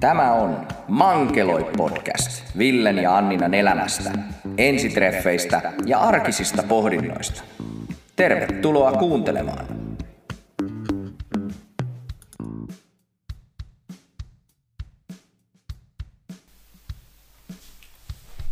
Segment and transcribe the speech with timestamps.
[0.00, 4.10] Tämä on Mankeloi podcast Villen ja Anninan elämästä,
[4.58, 7.42] ensitreffeistä ja arkisista pohdinnoista.
[8.16, 9.66] Tervetuloa kuuntelemaan.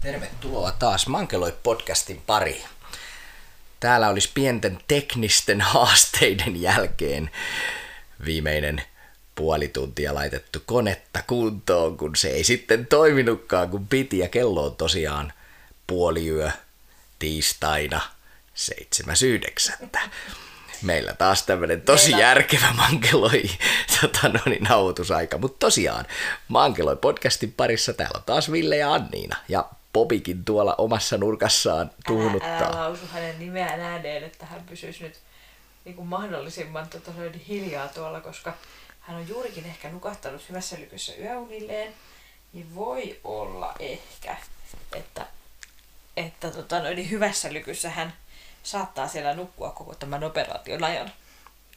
[0.01, 2.65] Tervetuloa taas Mankeloi podcastin pariin.
[3.81, 7.31] Täällä olisi pienten teknisten haasteiden jälkeen
[8.25, 8.83] viimeinen
[9.37, 14.19] puoli tuntia laitettu konetta kuntoon, kun se ei sitten toiminutkaan kun piti.
[14.19, 15.33] Ja kello on tosiaan
[15.87, 16.51] puoliyö
[17.19, 18.01] tiistaina
[19.81, 19.99] 7.9.
[20.83, 22.27] Meillä taas tämmöinen tosi Meillä...
[22.27, 23.43] järkevä mankeloi
[24.01, 25.39] tota, no niin, nauhoitusaika.
[25.39, 26.07] Mutta tosiaan,
[26.49, 29.37] mankeloi podcastin parissa täällä on taas Ville ja Anniina.
[29.49, 32.59] Ja Popikin tuolla omassa nurkassaan tuunuttaa.
[32.59, 35.19] Älä, älä lausu hänen nimeään ääneen, että hän pysyisi nyt
[35.85, 37.11] niin kuin mahdollisimman tota,
[37.49, 38.55] hiljaa tuolla, koska
[39.07, 41.95] hän on juurikin ehkä nukahtanut hyvässä lykyssä yöunilleen,
[42.53, 44.37] niin voi olla ehkä,
[44.93, 45.27] että,
[46.17, 48.13] että tota, niin hyvässä lykyssä hän
[48.63, 51.13] saattaa siellä nukkua koko tämän operaation ajan.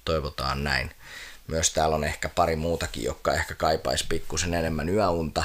[0.06, 0.92] Toivotaan näin.
[1.48, 5.44] Myös täällä on ehkä pari muutakin, jotka ehkä kaipaisi pikkusen enemmän yöunta,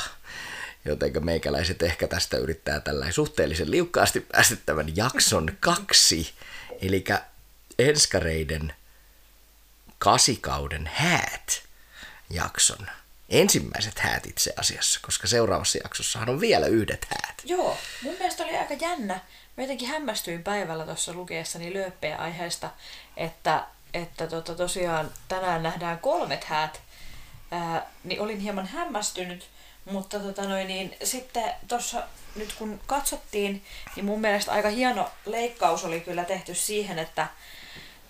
[0.84, 6.33] joten meikäläiset ehkä tästä yrittää tällä suhteellisen liukkaasti päästä tämän jakson kaksi,
[6.81, 7.05] eli
[7.78, 8.75] enskareiden
[9.98, 11.64] kasikauden häät
[12.30, 12.86] jakson
[13.28, 17.34] ensimmäiset häät itse asiassa, koska seuraavassa jaksossahan on vielä yhdet häät.
[17.44, 19.20] Joo, mun mielestä oli aika jännä.
[19.56, 22.70] Mä jotenkin hämmästyin päivällä tuossa lukeessani lööppejä aiheesta,
[23.16, 26.81] että, että tota, tosiaan tänään nähdään kolmet häät.
[27.50, 29.48] Ää, niin olin hieman hämmästynyt,
[29.84, 32.03] mutta tota noin, niin, sitten tuossa
[32.34, 33.64] nyt kun katsottiin,
[33.97, 37.27] niin mun mielestä aika hieno leikkaus oli kyllä tehty siihen, että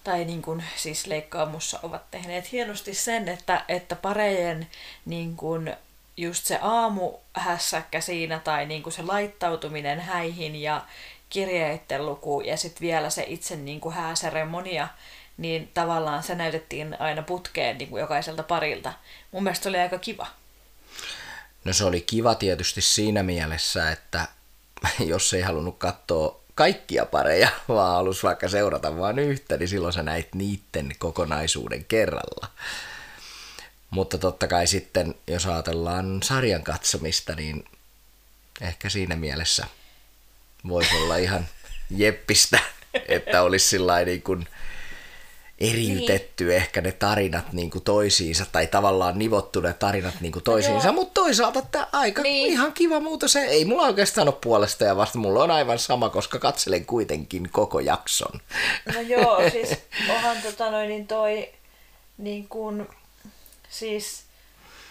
[0.05, 4.67] tai niin kuin, siis leikkaamussa ovat tehneet hienosti sen, että, että parejen
[5.05, 5.77] niin kuin,
[6.17, 10.85] just se aamuhässäkkä siinä tai niin kuin se laittautuminen häihin ja
[11.29, 14.89] kirjeiden luku ja sitten vielä se itse niin kuin hääseremonia,
[15.37, 18.93] niin tavallaan se näytettiin aina putkeen niin kuin jokaiselta parilta.
[19.33, 20.27] Mun mielestä se oli aika kiva.
[21.65, 24.29] No se oli kiva tietysti siinä mielessä, että
[25.07, 30.03] jos ei halunnut katsoa kaikkia pareja, vaan halus vaikka seurata vain yhtä, niin silloin sä
[30.03, 32.49] näit niiden kokonaisuuden kerralla.
[33.91, 37.65] Mutta totta kai sitten, jos ajatellaan sarjan katsomista, niin
[38.61, 39.67] ehkä siinä mielessä
[40.69, 41.49] voisi olla ihan
[41.91, 42.59] jeppistä,
[43.09, 44.49] että olisi sillä niin kuin
[45.59, 46.57] eriytetty niin.
[46.57, 50.93] ehkä ne tarinat niin kuin toisiinsa, tai tavallaan nivottu ne tarinat niin kuin toisiinsa, no
[50.93, 52.53] mutta toisaalta tämä aika niin.
[52.53, 56.09] ihan kiva muuta se, ei mulla oikeastaan ole puolesta ja vasta, mulla on aivan sama,
[56.09, 58.41] koska katselen kuitenkin koko jakson.
[58.95, 59.79] No joo, siis
[60.11, 61.53] onhan tota noin, niin toi
[62.19, 62.89] niin kuin,
[63.69, 64.23] siis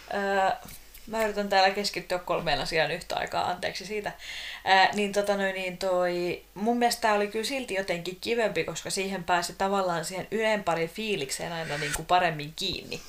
[0.09, 0.61] ää,
[1.07, 4.11] mä yritän täällä keskittyä kolmeen asiaan yhtä aikaa, anteeksi siitä.
[4.63, 8.89] Ää, niin tota noin, niin toi, mun mielestä tää oli kyllä silti jotenkin kivempi, koska
[8.89, 13.01] siihen pääsi tavallaan siihen ylempariin fiilikseen aina niin kuin paremmin kiinni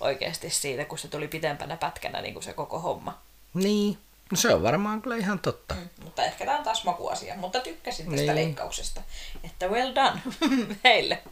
[0.00, 3.18] oikeasti siitä, kun se tuli pitempänä pätkänä niin kuin se koko homma.
[3.54, 3.98] Niin,
[4.30, 5.74] no se on varmaan kyllä ihan totta.
[5.74, 8.34] Mm, mutta ehkä tämä on taas makuasia, mutta tykkäsin tästä niin.
[8.34, 9.02] leikkauksesta.
[9.44, 10.20] Että well done
[10.84, 11.22] heille,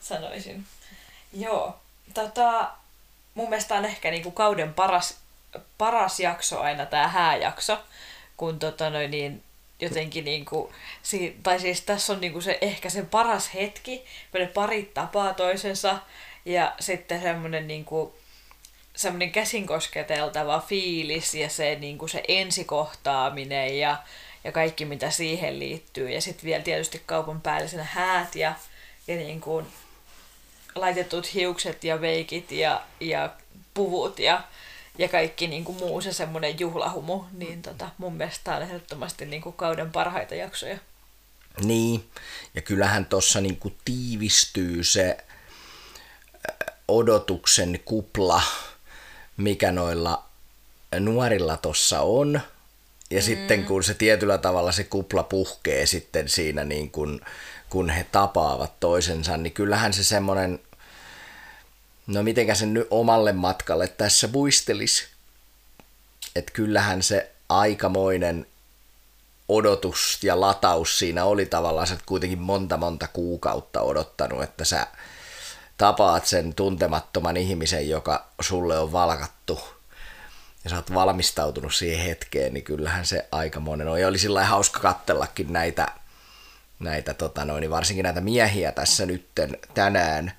[0.00, 0.66] sanoisin.
[1.32, 1.76] Joo,
[2.14, 2.70] tota,
[3.34, 5.21] mun mielestä on ehkä niin kuin kauden paras
[5.78, 7.78] paras jakso aina tämä hääjakso,
[8.36, 9.42] kun tota noin, niin
[9.80, 14.46] jotenkin niinku, si, tai siis tässä on niinku se, ehkä se paras hetki, kun ne
[14.46, 15.98] parit tapaa toisensa
[16.44, 18.14] ja sitten semmoinen niinku,
[18.96, 23.96] semmoinen käsin kosketeltava fiilis ja se, niinku se ensikohtaaminen ja,
[24.44, 26.10] ja kaikki mitä siihen liittyy.
[26.10, 28.54] Ja sitten vielä tietysti kaupan päällisenä häät ja,
[29.06, 29.62] ja niinku,
[30.74, 33.30] laitetut hiukset ja veikit ja, ja
[33.74, 34.42] puvut ja
[34.98, 39.26] ja kaikki niin kuin muu se semmoinen juhlahumu, niin tota, mun mielestä tämä on ehdottomasti
[39.26, 40.78] niin kuin kauden parhaita jaksoja.
[41.64, 42.04] Niin,
[42.54, 45.16] ja kyllähän tuossa niin kuin tiivistyy se
[46.88, 48.42] odotuksen kupla,
[49.36, 50.24] mikä noilla
[51.00, 52.40] nuorilla tuossa on.
[53.10, 53.22] Ja mm.
[53.22, 57.20] sitten kun se tietyllä tavalla se kupla puhkee sitten siinä niin kuin,
[57.70, 60.60] kun he tapaavat toisensa, niin kyllähän se semmoinen
[62.06, 65.08] no mitenkä sen nyt omalle matkalle tässä muistelisi.
[66.36, 68.46] Että kyllähän se aikamoinen
[69.48, 74.86] odotus ja lataus siinä oli tavallaan, että kuitenkin monta monta kuukautta odottanut, että sä
[75.78, 79.60] tapaat sen tuntemattoman ihmisen, joka sulle on valkattu
[80.64, 84.00] ja sä oot valmistautunut siihen hetkeen, niin kyllähän se aikamoinen on.
[84.00, 85.88] Ja oli sillä hauska kattellakin näitä,
[86.78, 90.32] näitä tota noin, varsinkin näitä miehiä tässä nytten tänään,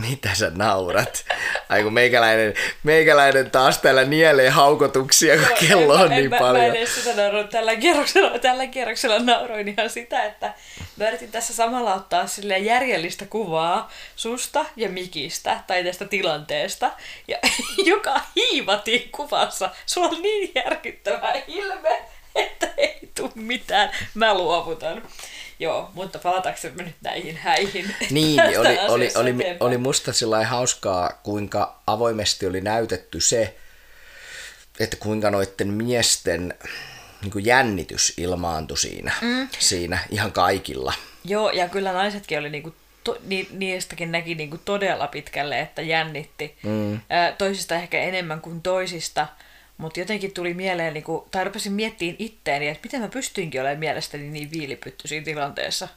[0.00, 1.24] Mitä sä naurat?
[1.68, 6.38] Ai kun meikäläinen, meikäläinen taas täällä nielee haukotuksia, kun Joo, kello on en, niin mä,
[6.38, 6.64] paljon.
[6.64, 7.48] Mä en edes sitä nauroin.
[7.48, 10.54] Tällä kierroksella, tällä kierroksella nauroin ihan sitä, että
[10.96, 16.90] mä yritin tässä samalla ottaa sille järjellistä kuvaa susta ja Mikistä tai tästä tilanteesta.
[17.28, 17.38] Ja
[17.92, 22.02] joka hiivati kuvassa, sulla on niin järkyttävä ilme,
[22.34, 23.90] että ei tule mitään.
[24.14, 25.02] Mä luovutan.
[25.60, 27.94] Joo, mutta palataksemme nyt näihin häihin.
[28.10, 33.56] Niin, oli, oli, oli, oli musta sillä hauskaa, kuinka avoimesti oli näytetty se,
[34.80, 36.54] että kuinka noiden miesten
[37.22, 39.48] niin kuin jännitys ilmaantui siinä, mm.
[39.58, 40.92] siinä ihan kaikilla.
[41.24, 42.74] Joo, ja kyllä naisetkin oli niin kuin
[43.04, 46.58] to, ni, niistäkin näki niin kuin todella pitkälle, että jännitti.
[46.62, 47.00] Mm.
[47.38, 49.28] toisista ehkä enemmän kuin toisista.
[49.80, 53.78] Mutta jotenkin tuli mieleen, niin kun, tai rupesin miettimään itteeni, että miten mä pystyinkin olemaan
[53.78, 55.88] mielestäni niin viilipytty siinä tilanteessa.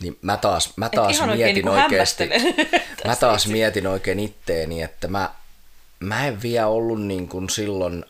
[0.00, 2.28] Niin mä taas, mä taas mietin oikein, niin oikeasti,
[3.06, 3.52] mä taas itse.
[3.52, 5.30] mietin oikein itteeni, että mä,
[6.00, 8.04] mä en vielä ollut niin kuin silloin,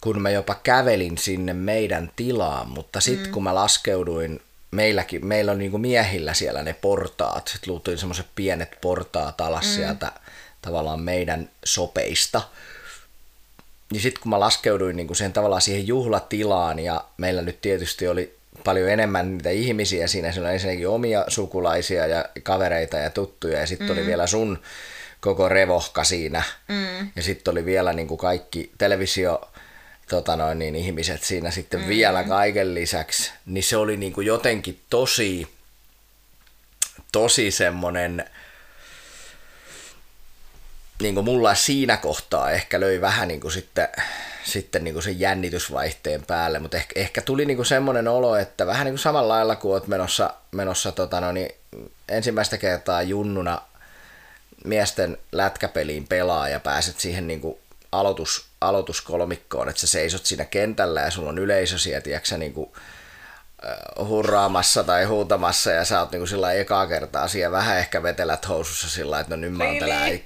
[0.00, 3.32] kun mä jopa kävelin sinne meidän tilaan, mutta sitten mm.
[3.32, 4.40] kun mä laskeuduin,
[4.70, 9.64] meilläkin, meillä on niin kuin miehillä siellä ne portaat, sitten luultiin semmoiset pienet portaat alas
[9.64, 9.72] mm.
[9.72, 10.12] sieltä
[10.62, 12.42] tavallaan meidän sopeista.
[13.92, 18.08] Niin sitten kun mä laskeuduin niin kuin sen tavallaan siihen juhlatilaan ja meillä nyt tietysti
[18.08, 23.58] oli paljon enemmän niitä ihmisiä siinä, siellä oli ensinnäkin omia sukulaisia ja kavereita ja tuttuja
[23.58, 23.92] ja sitten mm.
[23.92, 24.58] oli vielä sun
[25.20, 27.10] koko revohka siinä mm.
[27.16, 29.40] ja sitten oli vielä niin kuin kaikki televisio
[30.08, 31.88] tota noin, niin ihmiset siinä sitten mm.
[31.88, 35.48] vielä kaiken lisäksi, niin se oli niin kuin jotenkin tosi,
[37.12, 38.24] tosi semmoinen
[41.02, 43.88] niin kuin mulla siinä kohtaa ehkä löi vähän niin kuin sitten,
[44.44, 48.66] sitten niin kuin sen jännitysvaihteen päälle, mutta ehkä, ehkä tuli niin kuin semmoinen olo, että
[48.66, 51.54] vähän niin kuin samalla lailla kuin olet menossa, menossa tota no, niin
[52.08, 53.62] ensimmäistä kertaa junnuna
[54.64, 57.58] miesten lätkäpeliin pelaa ja pääset siihen niin kuin
[57.92, 62.70] aloitus, aloituskolmikkoon, että sä seisot siinä kentällä ja sulla on yleisö siellä, tiedätkö, niin kuin
[64.08, 68.88] hurraamassa tai huutamassa ja sä oot niinku sillä ekaa kertaa siellä vähän ehkä vetelät housussa
[68.90, 70.18] sillä että no nyt mä oon täällä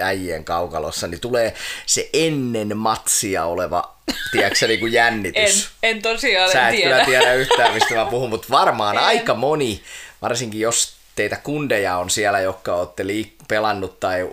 [0.00, 1.54] äijien kaukalossa, niin tulee
[1.86, 3.94] se ennen matsia oleva
[4.32, 5.70] tiedätkö niinku jännitys.
[5.82, 6.90] En, en tosiaan Sä et tiedä.
[6.90, 9.02] kyllä tiedä yhtään, mistä mä puhun, mutta varmaan en.
[9.02, 9.82] aika moni,
[10.22, 14.28] varsinkin jos teitä kundeja on siellä, jotka olette liik- pelannut tai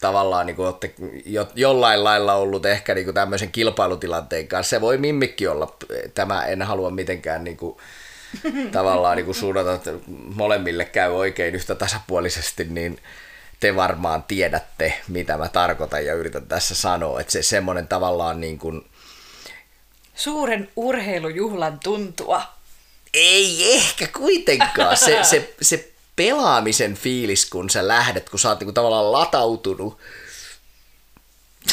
[0.00, 0.94] tavallaan niin kuin olette
[1.24, 4.70] jo, jollain lailla ollut ehkä niin kuin tämmöisen kilpailutilanteen kanssa.
[4.70, 5.76] Se voi mimmikki olla.
[6.14, 7.76] Tämä en halua mitenkään niin kuin,
[8.72, 9.90] tavallaan niin kuin suunnata, että
[10.34, 12.98] molemmille käy oikein yhtä tasapuolisesti, niin
[13.60, 17.20] te varmaan tiedätte, mitä mä tarkoitan ja yritän tässä sanoa.
[17.20, 18.86] Että se semmoinen tavallaan niin kuin...
[20.14, 22.42] Suuren urheilujuhlan tuntua.
[23.14, 24.96] Ei ehkä kuitenkaan.
[24.96, 25.89] Se, se, se
[26.20, 29.98] pelaamisen fiilis, kun sä lähdet, kun sä oot niinku tavallaan latautunut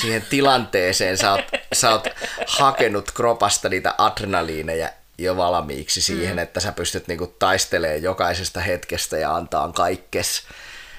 [0.01, 1.41] siihen tilanteeseen, sä oot,
[1.73, 2.07] sä oot
[2.47, 6.39] hakenut kropasta niitä adrenaliineja jo valmiiksi siihen, mm.
[6.39, 10.43] että sä pystyt niinku taistelemaan jokaisesta hetkestä ja antaa kaikkes.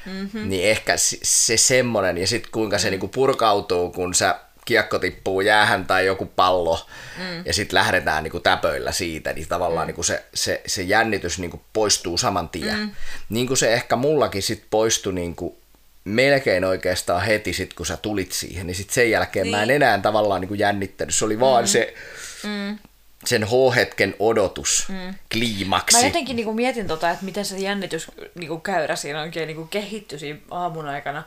[0.07, 0.49] Mm-hmm.
[0.49, 5.87] Niin ehkä se semmonen, ja sitten kuinka se niinku purkautuu, kun sä kiekko tippuu jäähän
[5.87, 6.87] tai joku pallo
[7.19, 7.43] mm.
[7.45, 9.89] ja sitten lähdetään niinku täpöillä siitä, niin tavallaan mm.
[9.89, 12.79] niinku se, se, se jännitys niinku poistuu saman tien.
[12.79, 12.91] Mm.
[13.29, 15.59] Niin kuin se ehkä mullakin sit poistui niinku
[16.05, 19.57] melkein oikeastaan heti sit kun sä tulit siihen, niin sitten sen jälkeen niin.
[19.57, 19.83] mä en niin.
[19.83, 21.15] enää tavallaan niinku jännittänyt.
[21.15, 21.69] Se oli vaan mm.
[21.69, 21.95] se
[22.43, 22.79] mm.
[23.25, 25.15] sen H-hetken odotus, mm.
[25.33, 25.97] kliimaksi.
[25.97, 30.19] Mä jotenkin niinku mietin tota, että miten se jännitys niinku käyrä siinä oikein niinku kehittyi
[30.19, 31.23] siinä aamun aikana.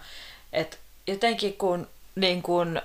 [0.53, 0.77] Että
[1.07, 2.81] jotenkin kun niin kun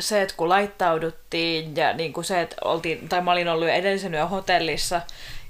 [0.00, 4.14] se, että kun laittauduttiin ja niin kuin se, että oltiin, tai mä olin ollut edellisen
[4.14, 5.00] yön hotellissa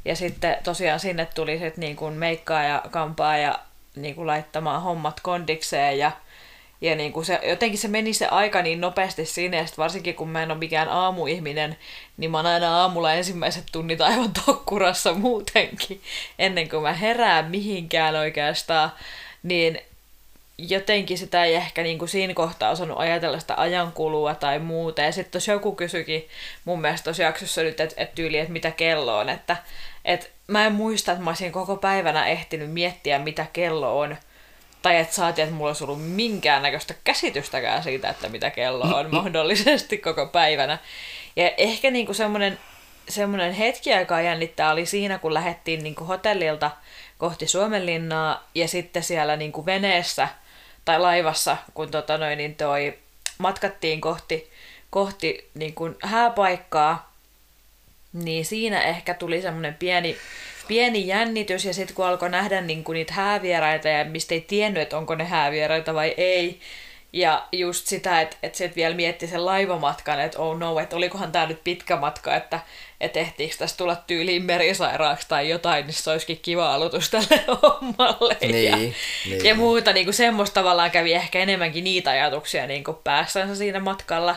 [0.04, 3.58] ja sitten tosiaan sinne tuli sitten niin kuin meikkaa ja kampaa ja
[3.96, 6.10] niin kuin laittamaan hommat kondikseen ja,
[6.80, 10.28] ja niin kuin se, jotenkin se meni se aika niin nopeasti sinne, ja varsinkin kun
[10.28, 11.76] mä en ole mikään aamuihminen,
[12.16, 16.00] niin mä oon aina aamulla ensimmäiset tunnit aivan tokkurassa muutenkin,
[16.38, 18.92] ennen kuin mä herään mihinkään oikeastaan,
[19.42, 19.80] niin
[20.68, 25.02] jotenkin sitä ei ehkä niin kuin siinä kohtaa osannut ajatella sitä ajankulua tai muuta.
[25.02, 26.28] Ja sitten joku kysyikin
[26.64, 29.28] mun mielestä tuossa jaksossa nyt, että et tyyli, että mitä kello on.
[29.28, 29.56] Että
[30.04, 34.16] et mä en muista, että mä olisin koko päivänä ehtinyt miettiä, mitä kello on.
[34.82, 39.98] Tai että saatiin, että mulla olisi ollut minkäännäköistä käsitystäkään siitä, että mitä kello on mahdollisesti
[39.98, 40.78] koko päivänä.
[41.36, 42.58] Ja ehkä niin kuin semmoinen,
[43.08, 46.70] semmoinen hetki aikaa jännittää oli siinä, kun lähdettiin niin kuin hotellilta
[47.18, 50.28] kohti Suomenlinnaa ja sitten siellä niin kuin veneessä–
[50.84, 52.98] tai laivassa, kun tota noin, niin toi,
[53.38, 54.50] matkattiin kohti,
[54.90, 57.12] kohti niin kuin hääpaikkaa,
[58.12, 60.16] niin siinä ehkä tuli semmoinen pieni,
[60.68, 64.98] pieni jännitys ja sitten kun alkoi nähdä niinku niitä häävieraita ja mistä ei tiennyt, että
[64.98, 66.60] onko ne häävieraita vai ei,
[67.12, 71.32] ja just sitä, että, että se vielä mietti sen laivamatkan, että oh no, että olikohan
[71.32, 72.60] tämä nyt pitkä matka, että,
[73.00, 78.36] että ehtiikö tästä tulla tyyliin merisairaaksi tai jotain, niin se olisikin kiva aloitus tälle hommalle.
[78.40, 78.94] Niin, ja, niin.
[79.44, 83.80] ja muuta, niin kuin semmoista tavallaan kävi ehkä enemmänkin niitä ajatuksia niin kuin päässänsä siinä
[83.80, 84.36] matkalla.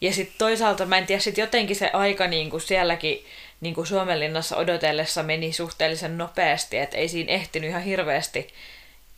[0.00, 3.24] Ja sitten toisaalta mä en tiedä, sit jotenkin se aika niin kuin sielläkin
[3.60, 8.48] niin kuin Suomenlinnassa odotellessa meni suhteellisen nopeasti, että ei siinä ehtinyt ihan hirveästi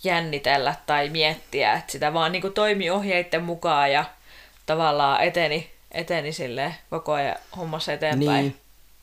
[0.06, 4.04] jännitellä tai miettiä, että sitä vaan niin kuin toimi ohjeiden mukaan ja
[4.66, 8.44] tavallaan eteni, eteni sille koko ajan hommassa eteenpäin.
[8.44, 8.56] Niin.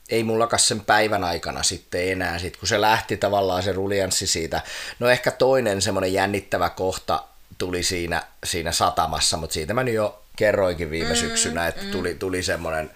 [0.10, 4.62] Ei mullakas sen päivän aikana sitten enää, sit kun se lähti tavallaan se ruljanssi siitä.
[5.00, 7.24] No ehkä toinen semmoinen jännittävä kohta
[7.57, 11.91] tuli siinä, siinä satamassa, mutta siitä mä nyt jo kerroinkin viime mm, syksynä, että mm.
[11.91, 12.91] tuli, tuli semmoinen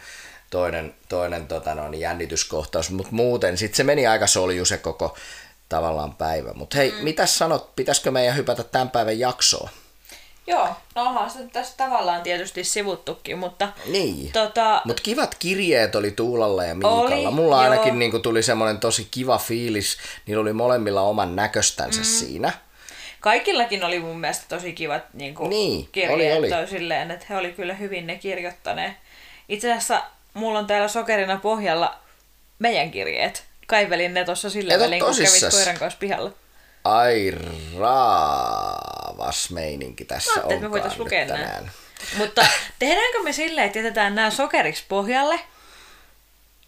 [0.49, 5.17] toinen, toinen tota no, niin jännityskohtaus, mutta muuten sitten se meni aika solju se koko
[5.69, 6.53] tavallaan päivä.
[6.53, 6.97] Mutta hei, mm.
[7.03, 9.69] mitä sanot, pitäisikö meidän hypätä tämän päivän jaksoon?
[10.47, 13.69] Joo, no onhan se tässä tavallaan tietysti sivuttukin, mutta...
[13.85, 17.01] Niin, tota, mutta kivat kirjeet oli Tuulalla ja Miikalla.
[17.01, 19.97] Oli, Mulla ainakin niin tuli semmoinen tosi kiva fiilis.
[20.25, 22.05] Niillä oli molemmilla oman näköstänsä mm.
[22.05, 22.51] siinä.
[23.19, 26.53] kaikillakin oli mun mielestä tosi kivat niin kuin Niin, kirjeet oli.
[26.53, 26.67] oli.
[26.67, 28.93] silleen, että he oli kyllä hyvin ne kirjoittaneet.
[29.49, 31.97] Itse asiassa mulla on täällä sokerina pohjalla
[32.59, 33.46] meidän kirjeet.
[33.67, 36.31] Kaivelin ne tuossa sillä Et välin, kun kävit koiran kanssa pihalla.
[36.83, 37.33] Ai
[37.79, 41.37] raavas meininki tässä Mä että me onkaan voitais nyt lukea nää.
[41.37, 41.71] tänään.
[42.17, 42.45] Mutta
[42.79, 45.39] tehdäänkö me silleen, että jätetään nämä sokeriksi pohjalle,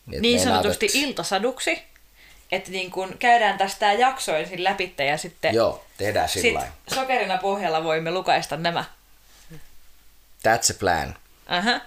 [0.06, 1.84] niin meinaat, sanotusti et- iltasaduksi,
[2.52, 6.68] että niin kun käydään tästä tää jakso ensin läpi ja sitten Joo, tehdään sit sillä
[6.94, 8.86] sokerina pohjalla voimme lukaista nämä.
[10.48, 11.16] That's a plan.
[11.48, 11.80] Aha.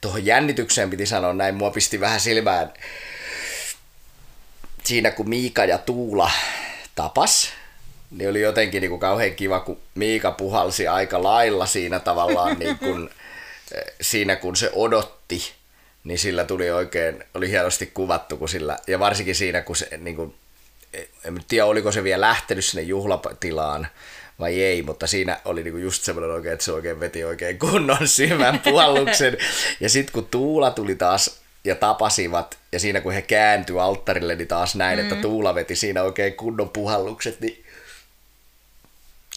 [0.00, 2.72] Tuohon jännitykseen piti sanoa näin, mua pisti vähän silmään
[4.86, 6.30] siinä kun Miika ja Tuula
[6.94, 7.48] tapas,
[8.10, 12.78] niin oli jotenkin niin kuin kauhean kiva, kun Miika puhalsi aika lailla siinä tavallaan niin
[12.78, 13.10] kuin,
[13.74, 15.52] eh, siinä kun se odotti,
[16.04, 20.16] niin sillä tuli oikein, oli hienosti kuvattu, kun sillä, ja varsinkin siinä, kun se niin
[20.16, 20.34] kuin,
[21.24, 23.86] en nyt tiedä, oliko se vielä lähtenyt sinne juhlatilaan
[24.38, 28.08] vai ei, mutta siinä oli niinku just semmoinen oikein, että se oikein veti oikein kunnon
[28.08, 29.36] syvän puhalluksen.
[29.80, 34.48] Ja sitten kun Tuula tuli taas ja tapasivat, ja siinä kun he kääntyi alttarille, niin
[34.48, 35.02] taas näin, mm.
[35.02, 37.64] että Tuula veti siinä oikein kunnon puhallukset, niin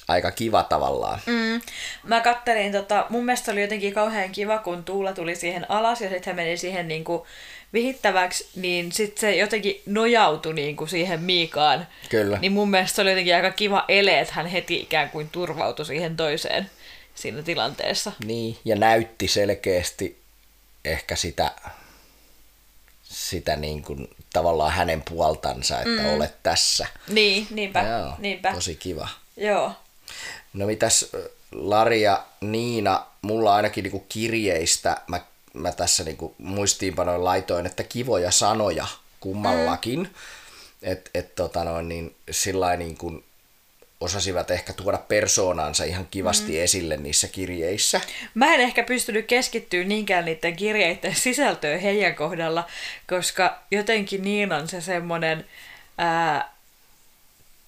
[0.08, 1.20] aika kiva tavallaan.
[1.26, 1.62] Mm.
[2.04, 6.10] Mä kattelin, tota, mun mielestä oli jotenkin kauhean kiva, kun Tuula tuli siihen alas ja
[6.10, 7.28] sitten hän meni siihen niinku
[7.74, 11.88] vihittäväksi, niin sitten se jotenkin nojautui niinku siihen Miikaan.
[12.10, 12.38] Kyllä.
[12.38, 15.86] Niin mun mielestä se oli jotenkin aika kiva ele, että hän heti ikään kuin turvautui
[15.86, 16.70] siihen toiseen
[17.16, 18.12] siinä tilanteessa.
[18.26, 20.20] Niin, ja näytti selkeästi
[20.86, 21.52] ehkä sitä,
[23.30, 26.14] sitä niin kuin, tavallaan hänen puoltansa, että mm.
[26.14, 26.88] olet tässä.
[27.08, 28.54] Niin, niinpä, Joo, niinpä.
[28.54, 29.08] tosi kiva.
[29.38, 29.72] Joo.
[30.54, 31.06] No mitäs
[31.52, 35.22] Lari ja Niina, mulla ainakin niinku kirjeistä, mä,
[35.54, 38.88] mä tässä niinku muistiinpanoin laitoin, että kivoja sanoja
[39.20, 40.00] kummallakin.
[40.00, 40.10] Mm.
[40.82, 43.24] Että et, tota noin, niin sillä niin kuin
[44.00, 46.64] osasivat ehkä tuoda persoonansa ihan kivasti mm.
[46.64, 48.02] esille niissä kirjeissä.
[48.34, 52.68] Mä en ehkä pystynyt keskittyä niinkään niiden kirjeiden sisältöön heidän kohdalla,
[53.10, 55.46] koska jotenkin niin on se semmoinen
[55.98, 56.54] ää,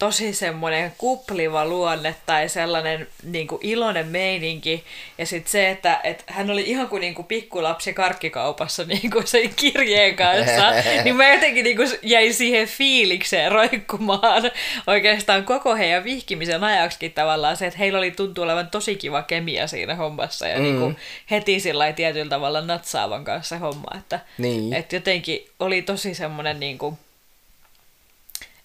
[0.01, 4.83] tosi semmoinen kupliva luonne tai sellainen niin kuin iloinen meininki.
[5.17, 9.27] Ja sitten se, että, että hän oli ihan kuin, niin kuin pikkulapsi karkkikaupassa niin kuin
[9.27, 10.71] sen kirjeen kanssa,
[11.03, 14.51] niin mä jotenkin niin kuin jäin siihen fiilikseen roikkumaan
[14.87, 19.67] oikeastaan koko heidän vihkimisen ajaksikin tavallaan se, että heillä oli tuntuu olevan tosi kiva kemia
[19.67, 20.63] siinä hommassa ja mm.
[20.63, 20.97] niin kuin
[21.31, 24.73] heti sillä tietyllä tavalla natsaavan kanssa homma, että, Niin.
[24.73, 26.97] että jotenkin oli tosi semmoinen niin kuin,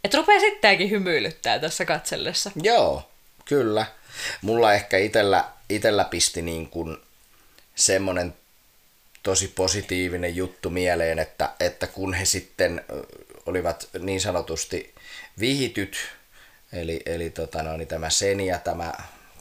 [0.06, 2.50] että rupeaa sittenkin hymyilyttää tässä katsellessa.
[2.62, 3.10] Joo,
[3.44, 3.86] kyllä.
[4.42, 6.96] Mulla ehkä itellä, itellä pisti niin kuin
[7.74, 8.34] semmoinen
[9.22, 12.84] tosi positiivinen juttu mieleen, että, että kun he sitten
[13.46, 14.94] olivat niin sanotusti
[15.40, 15.96] vihityt,
[16.72, 18.92] eli, eli tota no, niin tämä Seni ja tämä,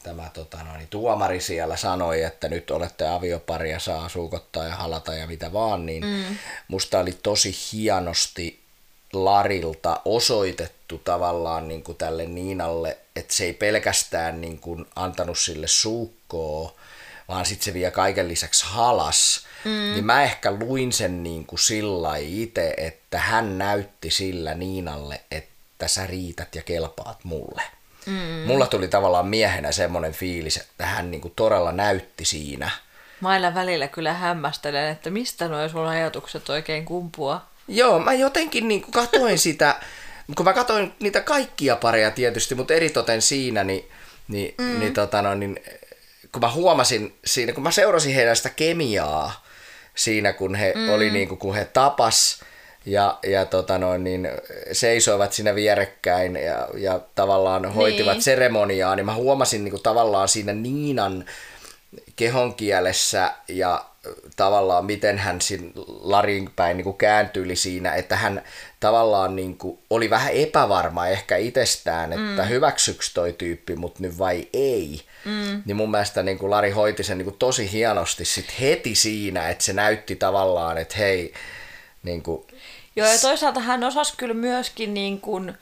[0.04, 4.76] tämä tota no, niin tuomari siellä sanoi, että nyt olette aviopari ja saa suukottaa ja
[4.76, 6.38] halata ja mitä vaan, niin mm.
[6.68, 8.65] musta oli tosi hienosti
[9.14, 15.68] Larilta osoitettu tavallaan niin kuin tälle Niinalle, että se ei pelkästään niin kuin antanut sille
[15.68, 16.74] suukkoa,
[17.28, 19.46] vaan sitten se vielä kaiken lisäksi halas.
[19.66, 19.72] Mm.
[19.72, 25.88] Niin mä ehkä luin sen niin kuin sillä itse, että hän näytti sillä Niinalle, että
[25.88, 27.62] sä riität ja kelpaat mulle.
[28.06, 28.14] Mm.
[28.46, 32.72] Mulla tuli tavallaan miehenä semmoinen fiilis, että hän niin kuin todella näytti siinä.
[33.22, 37.42] Mä aina välillä kyllä hämmästelen, että mistä nuo sun ajatukset oikein kumpua.
[37.68, 39.76] Joo, mä jotenkin niin katoin sitä,
[40.36, 43.90] kun mä katoin niitä kaikkia pareja tietysti, mutta eritoten siinä, niin,
[44.28, 44.80] niin, mm.
[44.80, 45.60] niin, tota no, niin
[46.32, 49.46] kun mä huomasin siinä, kun mä seurasin heidän sitä kemiaa
[49.96, 50.90] siinä, kun he mm.
[50.90, 52.40] oli niin kuin, kun he tapas
[52.86, 54.28] ja, ja tota noin, niin
[54.72, 58.22] seisoivat siinä vierekkäin ja, ja tavallaan hoitivat niin.
[58.22, 61.26] seremoniaa, niin mä huomasin niin kuin, tavallaan siinä Niinan
[62.16, 63.86] kehonkielessä ja
[64.36, 65.72] tavallaan miten hän siinä
[66.02, 68.44] Larin päin niin kuin kääntyi siinä, että hän
[68.80, 72.50] tavallaan niin kuin oli vähän epävarma ehkä itsestään, että mm.
[72.50, 75.02] hyväksyks toi tyyppi mut nyt vai ei.
[75.26, 75.64] Mm.
[75.66, 79.50] Niin mun mielestä niin kuin Lari hoiti sen niin kuin tosi hienosti sit heti siinä,
[79.50, 81.34] että se näytti tavallaan, että hei,
[82.04, 82.48] niin kuin...
[82.96, 85.58] Joo, ja toisaalta hän osasi kyllä myöskin niin kuin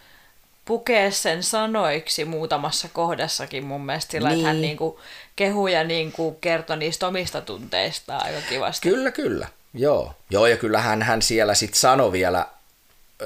[0.66, 4.40] pukea sen sanoiksi muutamassa kohdassakin mun mielestä sillä, niin.
[4.40, 4.96] että hän niin kuin
[5.36, 8.90] kehui ja niin kuin kertoi niistä omista tunteistaan aika kivasti.
[8.90, 9.48] Kyllä, kyllä.
[9.74, 12.48] Joo, Joo ja kyllähän hän siellä sitten sanoi vielä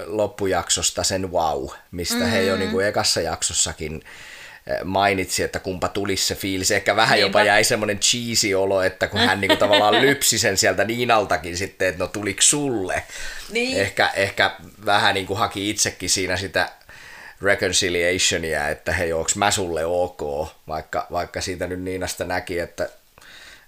[0.05, 2.31] loppujaksosta sen wow, mistä mm-hmm.
[2.31, 2.59] he jo mm.
[2.59, 4.03] niin kuin ekassa jaksossakin
[4.83, 6.71] mainitsi, että kumpa tulisi se fiilis.
[6.71, 7.39] Ehkä vähän Niinpä.
[7.39, 11.87] jopa jäi semmoinen cheesy olo, että kun hän niinku tavallaan lypsi sen sieltä Niinaltakin sitten,
[11.87, 13.03] että no tuliko sulle.
[13.51, 13.79] Niin.
[13.79, 14.51] Ehkä, ehkä
[14.85, 16.69] vähän niinku haki itsekin siinä sitä
[17.41, 20.21] reconciliationia, että hei, onko mä sulle ok,
[20.67, 22.89] vaikka, vaikka siitä nyt Niinasta näki, että,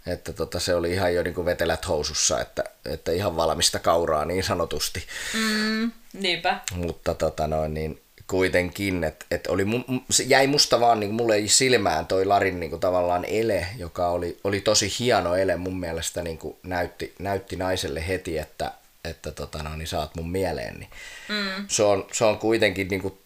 [0.07, 4.25] että tota, se oli ihan jo niin kuin vetelät housussa, että, että ihan valmista kauraa
[4.25, 5.03] niin sanotusti.
[5.33, 6.59] Mm, niinpä.
[6.73, 9.65] Mutta tota noin, niin kuitenkin, että et oli,
[10.09, 14.07] se jäi musta vaan, niin mulle ei silmään toi Larin niin kuin tavallaan ele, joka
[14.07, 18.71] oli, oli tosi hieno ele mun mielestä, niin kuin näytti, näytti naiselle heti, että,
[19.05, 20.79] että tota no, niin saat mun mieleen.
[20.79, 20.89] Niin
[21.29, 21.65] mm.
[21.67, 23.19] se, on, se on kuitenkin niin kuin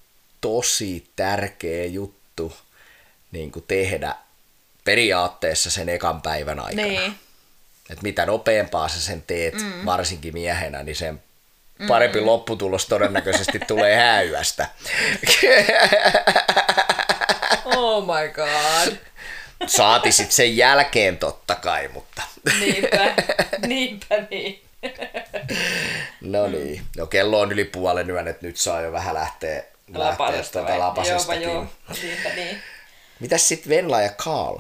[0.44, 2.54] tosi tärkeä juttu
[3.32, 4.16] niin kuin tehdä
[4.86, 6.88] periaatteessa sen ekan päivän aikana.
[6.88, 7.16] Niin.
[7.90, 9.86] Et mitä nopeampaa sä sen teet, mm.
[9.86, 11.24] varsinkin miehenä, niin sen
[11.88, 12.26] parempi mm.
[12.26, 14.68] lopputulos todennäköisesti tulee häyästä.
[17.66, 18.98] oh my god.
[19.68, 22.22] Saati sit sen jälkeen totta kai, mutta...
[22.60, 23.14] Niinpä,
[23.68, 24.64] niinpä niin.
[26.22, 30.44] no niin, no kello on yli puolen yön, että nyt saa jo vähän lähteä, lähteä
[30.52, 31.42] tuota lapasestakin.
[31.42, 31.68] Joo, joo.
[32.02, 32.62] Niinpä niin.
[33.20, 34.58] Mitäs sitten Venla ja Karl?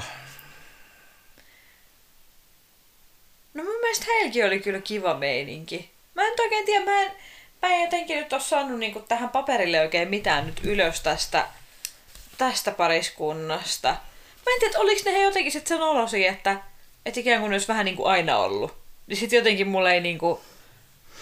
[3.53, 5.91] No mun mielestä heilläkin oli kyllä kiva meininki.
[6.15, 7.11] Mä en oikein tiedä, mä en,
[7.61, 11.47] mä en jotenkin nyt ole saanut niinku tähän paperille oikein mitään nyt ylös tästä,
[12.37, 13.89] tästä pariskunnasta.
[14.45, 16.57] Mä en tiedä, oliko ne he jotenkin sitten sen olosi, että,
[17.05, 18.73] että ikään kuin olisi vähän niin kuin aina ollut.
[19.07, 20.41] Niin sitten jotenkin mulle ei niinku,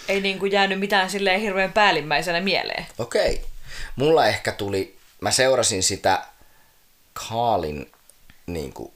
[0.08, 2.86] ei niinku jäänyt mitään silleen hirveän päällimmäisenä mieleen.
[2.98, 3.34] Okei.
[3.34, 3.51] Okay.
[3.96, 6.24] Mulla ehkä tuli, mä seurasin sitä
[7.14, 7.92] Kaalin
[8.46, 8.94] niinku,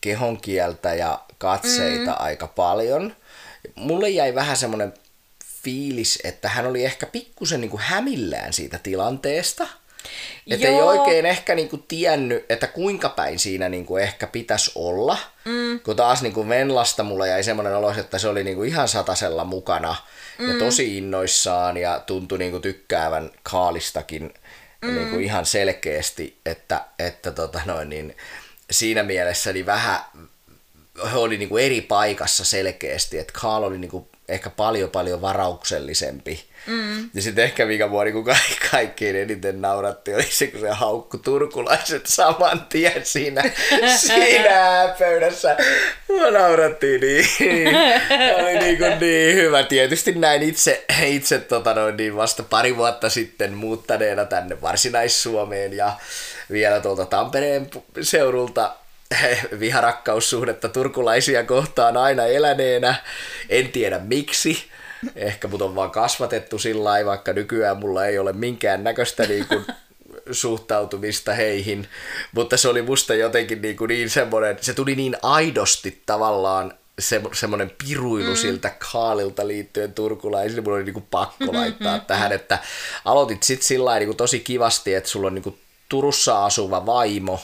[0.00, 2.16] kehonkieltä ja katseita mm.
[2.18, 3.16] aika paljon.
[3.74, 4.94] Mulle jäi vähän semmoinen
[5.62, 9.66] fiilis, että hän oli ehkä pikkusen niin kuin hämillään siitä tilanteesta.
[10.50, 15.18] Että ei oikein ehkä niinku tiennyt, että kuinka päin siinä niinku ehkä pitäisi olla.
[15.44, 15.80] Mm.
[15.80, 19.96] Kun taas niinku Venlasta mulla jäi semmoinen olo, että se oli niinku ihan satasella mukana
[20.38, 20.48] mm.
[20.48, 24.34] ja tosi innoissaan ja tuntui niinku tykkäävän Kaalistakin
[24.82, 24.94] mm.
[24.94, 28.16] niinku ihan selkeästi, että, että tota noin, niin
[28.70, 30.00] siinä mielessä niin vähän
[31.12, 36.44] he oli niinku eri paikassa selkeästi, että Karl oli niinku ehkä paljon paljon varauksellisempi.
[36.66, 37.10] Mm.
[37.14, 38.36] Ja sitten ehkä mikä mua niinku ka-
[38.70, 43.42] kaikkein eniten nauratti oli se, kun se haukku turkulaiset saman tien siinä,
[43.96, 45.56] siinä pöydässä.
[46.08, 47.26] Mua naurattiin niin.
[48.40, 49.62] oli niinku niin hyvä.
[49.62, 55.92] Tietysti näin itse, itse tota noin, niin vasta pari vuotta sitten muuttaneena tänne Varsinais-Suomeen ja
[56.50, 58.74] vielä tuolta Tampereen seudulta
[59.60, 62.94] viharakkaussuhdetta turkulaisia kohtaan aina eläneenä.
[63.48, 64.64] En tiedä miksi.
[65.16, 69.46] Ehkä mut on vaan kasvatettu sillä lailla, vaikka nykyään mulla ei ole minkään näköistä niin
[69.46, 69.64] kuin
[70.30, 71.88] suhtautumista heihin.
[72.32, 77.20] Mutta se oli musta jotenkin niin, kuin niin semmoinen, se tuli niin aidosti tavallaan se,
[77.32, 78.36] semmoinen piruilu mm.
[78.36, 82.58] siltä Kaalilta liittyen turkulaisille, mulla oli niin kuin pakko laittaa tähän, että
[83.04, 87.40] aloitit sitten sillä niin tosi kivasti, että sulla on niin kuin Turussa asuva vaimo,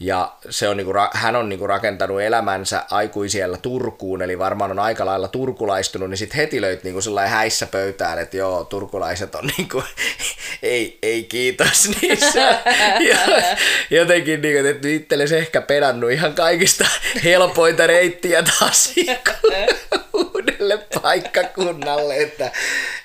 [0.00, 5.06] ja se on niinku, hän on niinku rakentanut elämänsä aikuisiellä Turkuun, eli varmaan on aika
[5.06, 9.82] lailla turkulaistunut, niin sitten heti löyt niinku sellainen häissä pöytään, että joo, turkulaiset on niinku,
[10.62, 12.40] ei, ei kiitos niissä.
[13.10, 13.18] ja,
[13.90, 16.84] jotenkin niinku, että itsellesi ehkä pedannut ihan kaikista
[17.24, 18.94] helpointa reittiä taas
[20.34, 22.50] uudelle paikkakunnalle, että,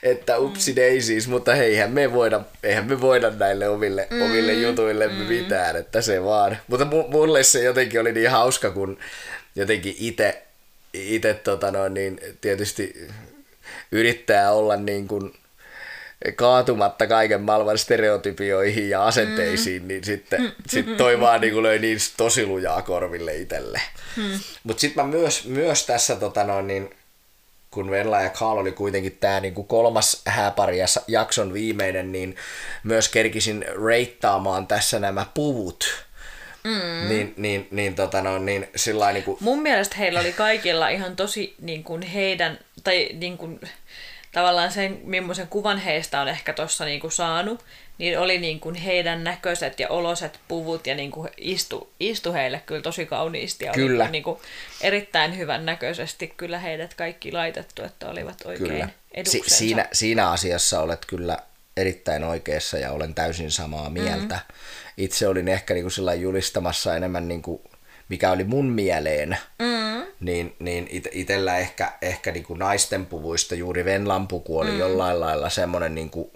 [0.04, 5.08] että upsi daisies, mutta eihän me voida, eihän me voida näille omille, mm, omille jutuille
[5.08, 5.14] mm.
[5.14, 6.58] mitään, että se vaan.
[6.68, 8.98] Mutta mulle se jotenkin oli niin hauska, kun
[9.56, 10.42] jotenkin itse
[10.94, 13.08] ite, tota noin, niin tietysti
[13.92, 15.34] yrittää olla niin kuin
[16.36, 19.88] kaatumatta kaiken maailman stereotypioihin ja asenteisiin, mm.
[19.88, 20.52] niin sitten mm.
[20.68, 23.82] sit toi vaan niin löi niin tosi lujaa korville itselle.
[24.18, 24.40] Mm.
[24.64, 26.96] Mutta sitten mä myös, myös tässä tota noin, niin,
[27.72, 32.36] kun Venla ja Karl oli kuitenkin tämä niinku kolmas hääpari ja jakson viimeinen, niin
[32.84, 36.05] myös kerkisin reittaamaan tässä nämä puvut.
[36.66, 37.10] Mm.
[37.10, 39.38] Niin, niin, niin, tota no, niin sillä niinku...
[39.40, 43.60] Mun mielestä heillä oli kaikilla ihan tosi niin kuin heidän, tai niin kuin,
[44.32, 47.64] tavallaan sen, millaisen kuvan heistä on ehkä tuossa niin saanut,
[47.98, 52.62] niin oli niin kuin heidän näköiset ja oloset puvut ja niin kuin istu, istu heille
[52.66, 53.66] kyllä tosi kauniisti.
[53.66, 54.04] Ja kyllä.
[54.04, 54.40] Oli niin kuin
[54.82, 58.90] erittäin hyvän näköisesti kyllä heidät kaikki laitettu, että olivat oikein kyllä.
[59.26, 61.40] Si- siinä, siinä asiassa olet kyllä
[61.78, 64.36] erittäin oikeassa ja olen täysin samaa mieltä.
[64.36, 64.94] Mm-hmm.
[64.98, 67.62] Itse olin ehkä niin kuin julistamassa enemmän niin kuin
[68.10, 70.06] mikä oli mun mieleen, mm.
[70.20, 74.80] niin, niin it, itellä ehkä, ehkä niin kuin naisten puvuista juuri Venlan puku oli mm.
[74.80, 76.32] jollain lailla semmoinen niin kuin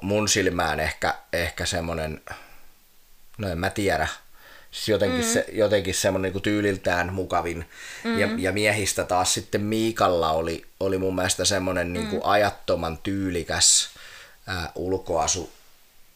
[0.00, 2.20] mun silmään ehkä, ehkä semmoinen,
[3.38, 4.08] no en mä tiedä,
[4.70, 5.32] siis jotenkin, mm.
[5.32, 7.64] se, jotenkin semmoinen niin tyyliltään mukavin.
[8.04, 8.18] Mm.
[8.18, 12.28] Ja, ja miehistä taas sitten Miikalla oli, oli mun mielestä semmoinen niin kuin mm.
[12.28, 13.95] ajattoman tyylikäs
[14.46, 15.52] ää, ulkoasu,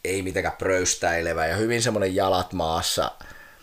[0.04, 3.12] ei mitenkään pröystäilevä ja hyvin semmoinen jalat maassa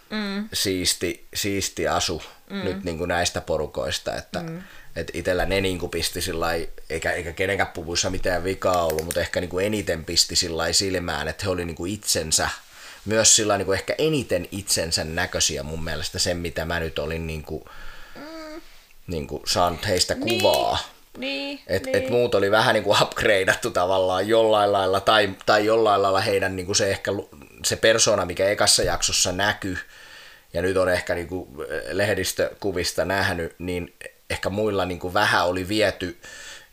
[0.09, 0.49] mm.
[0.53, 2.63] siisti, siisti asu mm.
[2.63, 4.63] nyt niin kuin näistä porukoista, että mm
[4.97, 6.47] että itsellä ne niin kuin pisti sillä
[6.89, 11.27] eikä, eikä kenenkään puvuissa mitään vikaa ollut, mutta ehkä niin kuin eniten pisti sillä silmään,
[11.27, 12.49] että he oli niin kuin itsensä,
[13.05, 17.27] myös sillä niin kuin ehkä eniten itsensä näköisiä mun mielestä sen, mitä mä nyt olin
[17.27, 17.63] niin kuin,
[18.15, 18.61] mm.
[19.07, 20.73] niin kuin saanut heistä kuvaa.
[20.75, 20.96] Niin,
[21.67, 21.95] et, niin.
[21.95, 26.55] et muut oli vähän niin kuin upgradeattu tavallaan jollain lailla, tai, tai jollain lailla heidän
[26.55, 27.11] niin kuin se ehkä
[27.65, 29.77] se persona, mikä ekassa jaksossa näkyy,
[30.53, 31.49] ja nyt on ehkä niin kuin
[31.91, 33.93] lehdistökuvista nähnyt, niin
[34.29, 36.17] ehkä muilla niin kuin vähän oli viety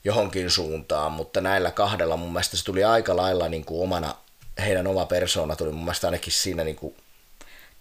[0.05, 4.15] johonkin suuntaan, mutta näillä kahdella mun mielestä se tuli aika lailla niin kuin omana,
[4.59, 6.97] heidän oma persoona tuli mun mielestä ainakin siinä niin kuin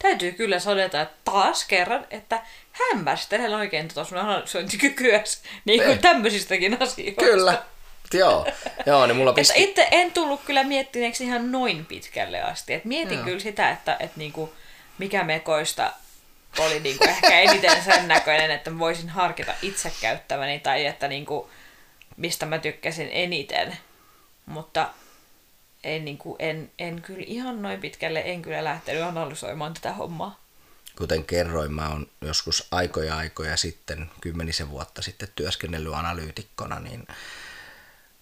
[0.04, 5.24] Täytyy kyllä todeta, että taas kerran, että hämmästelen oikein tuota sun analysointikykyä
[5.66, 7.22] niin kuin tämmöisistäkin asioista.
[7.22, 7.64] Kyllä,
[8.14, 8.48] Joo,
[8.86, 9.64] joo niin mulla pisti...
[9.64, 12.74] itse en tullut kyllä miettineeksi ihan noin pitkälle asti.
[12.74, 13.26] Et mietin joo.
[13.26, 14.54] kyllä sitä, että et niinku,
[14.98, 15.94] mikä mekoista
[16.60, 21.50] oli niinku ehkä eniten sen näköinen, että voisin harkita itse käyttäväni tai että niinku,
[22.18, 23.78] mistä mä tykkäsin eniten.
[24.46, 24.90] Mutta
[25.84, 30.44] en, niinku, en, en kyllä ihan noin pitkälle, en kyllä lähtenyt analysoimaan tätä hommaa.
[30.98, 37.08] Kuten kerroin, mä oon joskus aikoja aikoja sitten, kymmenisen vuotta sitten työskennellyt analyytikkona, niin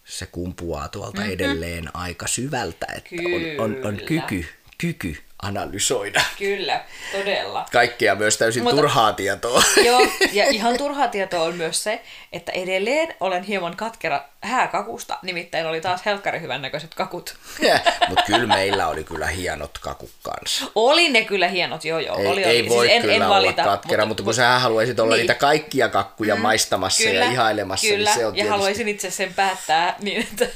[0.05, 1.33] se kumpuaa tuolta mm-hmm.
[1.33, 3.15] edelleen aika syvältä, että
[3.59, 4.45] on, on, on kyky,
[4.77, 6.21] kyky analysoida.
[6.37, 7.65] Kyllä, todella.
[7.71, 9.63] Kaikkea myös täysin Mutta, turhaa tietoa.
[9.85, 12.01] Joo, ja ihan turhaa tietoa on myös se,
[12.33, 17.35] että edelleen olen hieman katkera hääkakusta, nimittäin oli taas helkkari hyvännäköiset kakut.
[18.09, 20.65] Mutta kyllä meillä oli kyllä hienot kakut kanssa.
[20.75, 22.17] Oli ne kyllä hienot, joo joo.
[22.17, 22.69] Ei, oli, ei oli.
[22.69, 25.21] voi siis en, kyllä en valita, olla katkera, mutta, mutta kun sä haluaisit olla niin.
[25.21, 28.87] niitä kaikkia kakkuja mm, maistamassa kyllä, ja ihailemassa, niin kyllä, niin se on ja haluaisin
[28.87, 30.47] itse sen päättää niin, että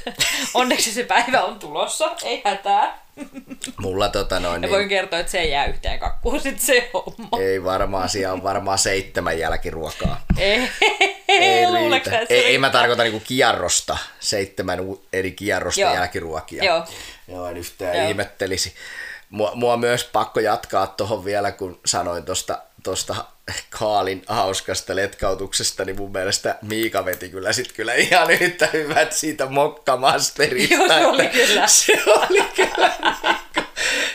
[0.54, 3.05] onneksi se päivä on tulossa, ei hätää.
[3.82, 4.62] Mulla tota noin...
[4.62, 7.38] Ja voin niin, kertoa, että se ei jää yhteen kakkuun sit se homma.
[7.40, 10.20] Ei varmaan, siellä on varmaan seitsemän jälkiruokaa.
[10.38, 10.58] ei,
[11.28, 11.64] ei,
[12.28, 14.78] ei, ei, mä tarkoita niinku kierrosta, seitsemän
[15.12, 15.94] eri kierrosta Joo.
[15.94, 16.64] jälkiruokia.
[16.64, 16.84] Joo.
[17.28, 18.08] Joo, en yhtään Joo.
[18.08, 18.74] ihmettelisi.
[19.30, 23.24] Mua, mua myös pakko jatkaa tuohon vielä, kun sanoin tuosta tosta
[23.70, 29.46] Kaalin hauskasta letkautuksesta, niin mun mielestä Miika veti kyllä sit kyllä ihan yhtä hyvät siitä
[29.46, 30.74] mokkamasterista.
[30.74, 31.66] Joo, se oli kyllä.
[31.76, 33.45] Se oli kyllä niin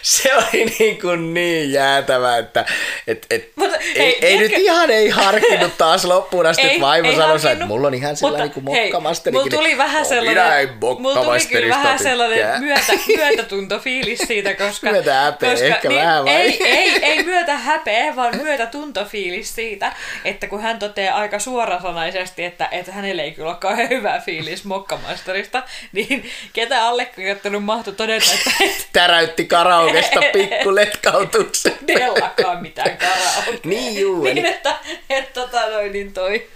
[0.02, 2.66] se oli niin, kuin niin jäätävä, että
[3.08, 7.12] et, et, Mutta, ei, hei, ei nyt ihan ei harkinnut taas loppuun asti, että vaimo
[7.16, 9.34] sanoi, että mulla on ihan sellainen niin kuin mokkamasteri.
[9.34, 14.92] Mulla tuli vähän sellainen, mulla tuli kyllä vähän sellainen myötä, myötätuntofiilis siitä, koska...
[14.92, 16.34] Myötä häpeä koska, ehkä niin, vähän vai?
[16.34, 19.94] Ei, ei, ei myötä häpeä, vaan myötätuntofiilis siitä,
[20.26, 24.66] että kun hän toteaa aika suorasanaisesti, että, että hänelle ei kyllä ole kauhean hyvä fiilis
[24.66, 28.52] mokkamasterista, niin ketä allekirjoittanut mahtui todeta, että...
[28.94, 31.74] Täräytti karaokesta pikku letkautuksen.
[31.88, 33.60] Todellakaan mitään karaoke.
[33.64, 34.24] niin juu.
[34.24, 34.76] Niin, että,
[35.10, 36.48] että tota noin, niin toi,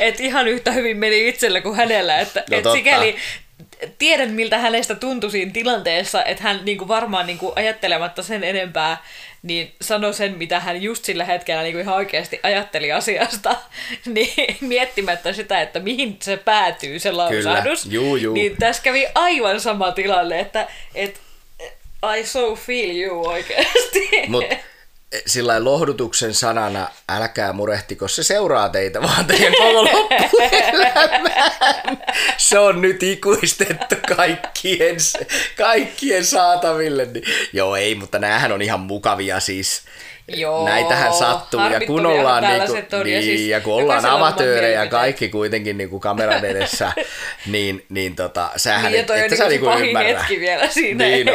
[0.00, 3.16] että ihan yhtä hyvin meni itsellä kuin hänellä, että no, et sikäli
[3.98, 9.02] tiedän, miltä hänestä tuntui siinä tilanteessa, että hän niinku varmaan niinku ajattelematta sen enempää,
[9.42, 13.56] niin sanoi sen, mitä hän just sillä hetkellä niinku ihan oikeasti ajatteli asiasta,
[14.14, 17.86] niin miettimättä sitä, että mihin se päätyy se lausahdus.
[17.86, 18.34] Juu, juu.
[18.34, 21.20] Niin tässä kävi aivan sama tilanne, että, että
[22.02, 24.10] I so feel you oikeasti.
[24.28, 24.44] Mut
[25.26, 30.08] sillä lohdutuksen sanana, älkää murehtiko, se seuraa teitä vaan teidän koko.
[32.36, 34.96] Se on nyt ikuistettu kaikkien,
[35.56, 37.04] kaikkien saataville.
[37.04, 39.82] Niin, joo, ei, mutta näähän on ihan mukavia siis.
[40.36, 44.86] Joo, Näitähän sattuu, ja kun ollaan, niinku, on, niin, ja, siis ja kun ollaan amatöörejä
[44.86, 46.92] kaikki kuitenkin niin kuin kameran edessä,
[47.46, 50.18] niin, niin tota, sähän Niin, et, on että sä niinku niinku ymmärrä.
[50.18, 51.04] hetki vielä siinä.
[51.04, 51.26] Niin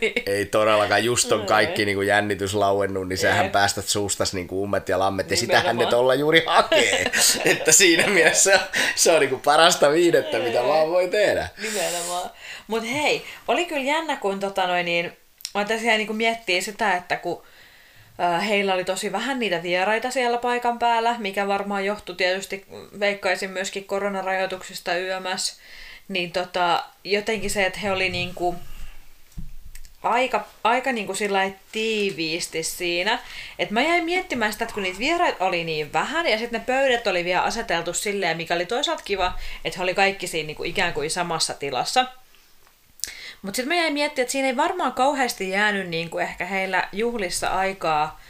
[0.00, 0.12] niin.
[0.26, 3.52] Ei todellakaan, just on kaikki niin kuin jännitys lauennut, niin sähän Jep.
[3.52, 7.10] päästät suustas niin kuin ummet ja lammet, ja sitähän ne tuolla juuri hakee.
[7.44, 8.60] että siinä mielessä se on,
[8.94, 11.48] se on niin kuin parasta viidettä, mitä vaan voi tehdä.
[11.62, 12.30] Nimenomaan.
[12.66, 15.12] Mutta hei, oli kyllä jännä, kun tota noin, niin,
[15.54, 17.42] mä tosiaan niin miettii sitä, että kun
[18.48, 22.66] heillä oli tosi vähän niitä vieraita siellä paikan päällä, mikä varmaan johtui tietysti,
[23.00, 25.58] veikkaisin myöskin koronarajoituksista YMS,
[26.08, 28.56] niin tota, jotenkin se, että he oli niinku
[30.02, 33.18] aika, aika niinku sillä tiiviisti siinä.
[33.58, 36.66] että mä jäin miettimään sitä, että kun niitä vieraita oli niin vähän ja sitten ne
[36.66, 40.64] pöydät oli vielä aseteltu silleen, mikä oli toisaalta kiva, että he oli kaikki siinä niinku
[40.64, 42.06] ikään kuin samassa tilassa.
[43.42, 46.88] Mutta sitten mä jäin miettimään, että siinä ei varmaan kauheasti jäänyt niin kuin ehkä heillä
[46.92, 48.20] juhlissa aikaa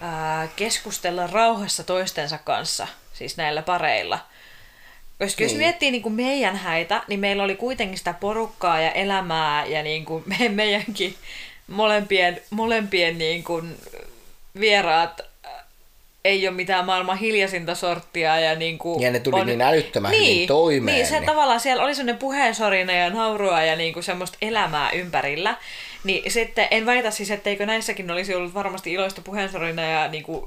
[0.00, 4.18] ää, keskustella rauhassa toistensa kanssa, siis näillä pareilla.
[5.18, 5.50] Koska niin.
[5.50, 9.82] jos miettii niin kuin meidän häitä, niin meillä oli kuitenkin sitä porukkaa ja elämää ja
[9.82, 11.14] niin kuin me, meidänkin
[11.66, 13.76] molempien, molempien niin kuin
[14.60, 15.20] vieraat
[16.24, 18.40] ei ole mitään maailman hiljaisinta sorttia.
[18.40, 21.82] Ja, niin kuin Ja ne tuli niin älyttömän hyvin toimeen, Niin, se niin- tavallaan siellä
[21.84, 25.56] oli sellainen puheensorina ja naurua ja niin kuin semmoista elämää ympärillä.
[26.04, 30.46] Niin sitten en väitä siis, etteikö näissäkin olisi ollut varmasti iloista puheensorina ja niin kuin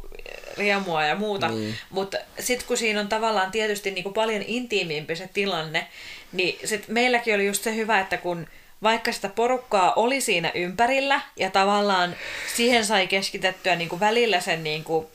[0.58, 1.76] riemua ja muuta, niin.
[1.90, 5.88] mutta sitten kun siinä on tavallaan tietysti niin kuin paljon intiimimpi se tilanne,
[6.34, 8.48] niin sit meilläkin oli just se hyvä, että kun
[8.84, 12.16] vaikka sitä porukkaa oli siinä ympärillä ja tavallaan
[12.56, 15.08] siihen sai keskitettyä niin kuin välillä sen niin kuin,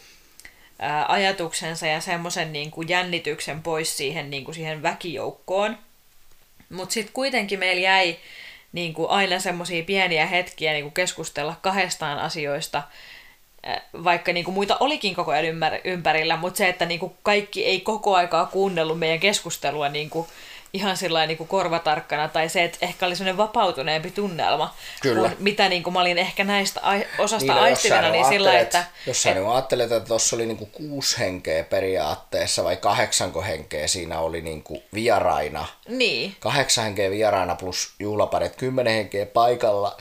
[1.08, 5.78] ajatuksensa ja semmoisen niin kuin jännityksen pois siihen, niin kuin siihen väkijoukkoon.
[6.70, 8.16] Mutta sitten kuitenkin meillä jäi
[8.72, 12.82] niin kuin aina semmoisia pieniä hetkiä niin kuin keskustella kahdestaan asioista,
[14.04, 15.44] vaikka niin kuin muita olikin koko ajan
[15.84, 20.28] ympärillä, mutta se, että niin kuin kaikki ei koko aikaa kuunnellut meidän keskustelua niin kuin
[20.72, 25.28] ihan sillä niin kuin korvatarkkana, tai se, että ehkä oli semmoinen vapautuneempi tunnelma, Kyllä.
[25.28, 28.84] kuin mitä niin kuin mä olin ehkä näistä ai- osasta no, aistivana, niin sillä että...
[29.06, 34.18] Jos sä nyt ajattelet, että tuossa oli niinku kuusi henkeä periaatteessa vai kahdeksanko henkeä siinä
[34.18, 39.96] oli niinku vieraina, Niin, kahdeksan henkeä vieraana plus juhlaparit, kymmenen henkeä paikalla,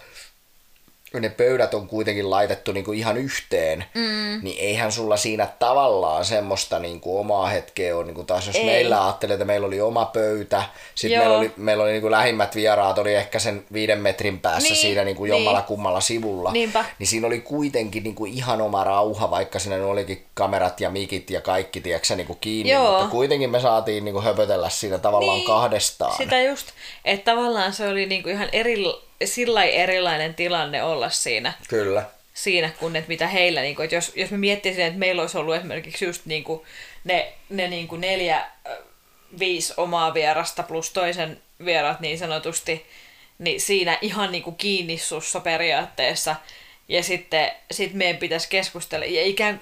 [1.19, 4.39] ne pöydät on kuitenkin laitettu niinku ihan yhteen, mm.
[4.41, 8.05] niin eihän sulla siinä tavallaan semmoista niinku omaa hetkeä ole.
[8.05, 8.61] Niinku taas jos Ei.
[8.61, 8.67] Ei.
[8.67, 10.63] meillä ajattelee, että meillä oli oma pöytä,
[10.95, 14.81] sitten meillä oli, meillä oli niinku lähimmät vieraat, oli ehkä sen viiden metrin päässä Niin,
[14.81, 15.29] siinä niinku niin.
[15.29, 16.51] jommalla kummalla sivulla.
[16.51, 16.85] Niinpä.
[16.99, 21.41] Niin siinä oli kuitenkin niinku ihan oma rauha, vaikka siinä olikin kamerat ja mikit ja
[21.41, 22.91] kaikki tiedätkö, niinku kiinni, Joo.
[22.91, 26.17] mutta kuitenkin me saatiin niinku höpötellä siinä tavallaan Niin, kahdestaan.
[26.17, 26.67] Sitä just,
[27.05, 28.83] että tavallaan se oli niinku ihan eri,
[29.25, 32.05] sillä erilainen tilanne olla siinä, Kyllä.
[32.33, 35.55] siinä kun että mitä heillä, niinku, että jos, jos me miettisin, että meillä olisi ollut
[35.55, 36.65] esimerkiksi just niinku
[37.03, 38.77] ne, ne niinku neljä, äh,
[39.39, 42.85] viisi omaa vierasta plus toisen vieraat niin sanotusti,
[43.39, 46.35] niin siinä ihan niinku kiinni sussa periaatteessa.
[46.87, 49.05] Ja sitten sit meidän pitäisi keskustella.
[49.05, 49.61] Ja ikään,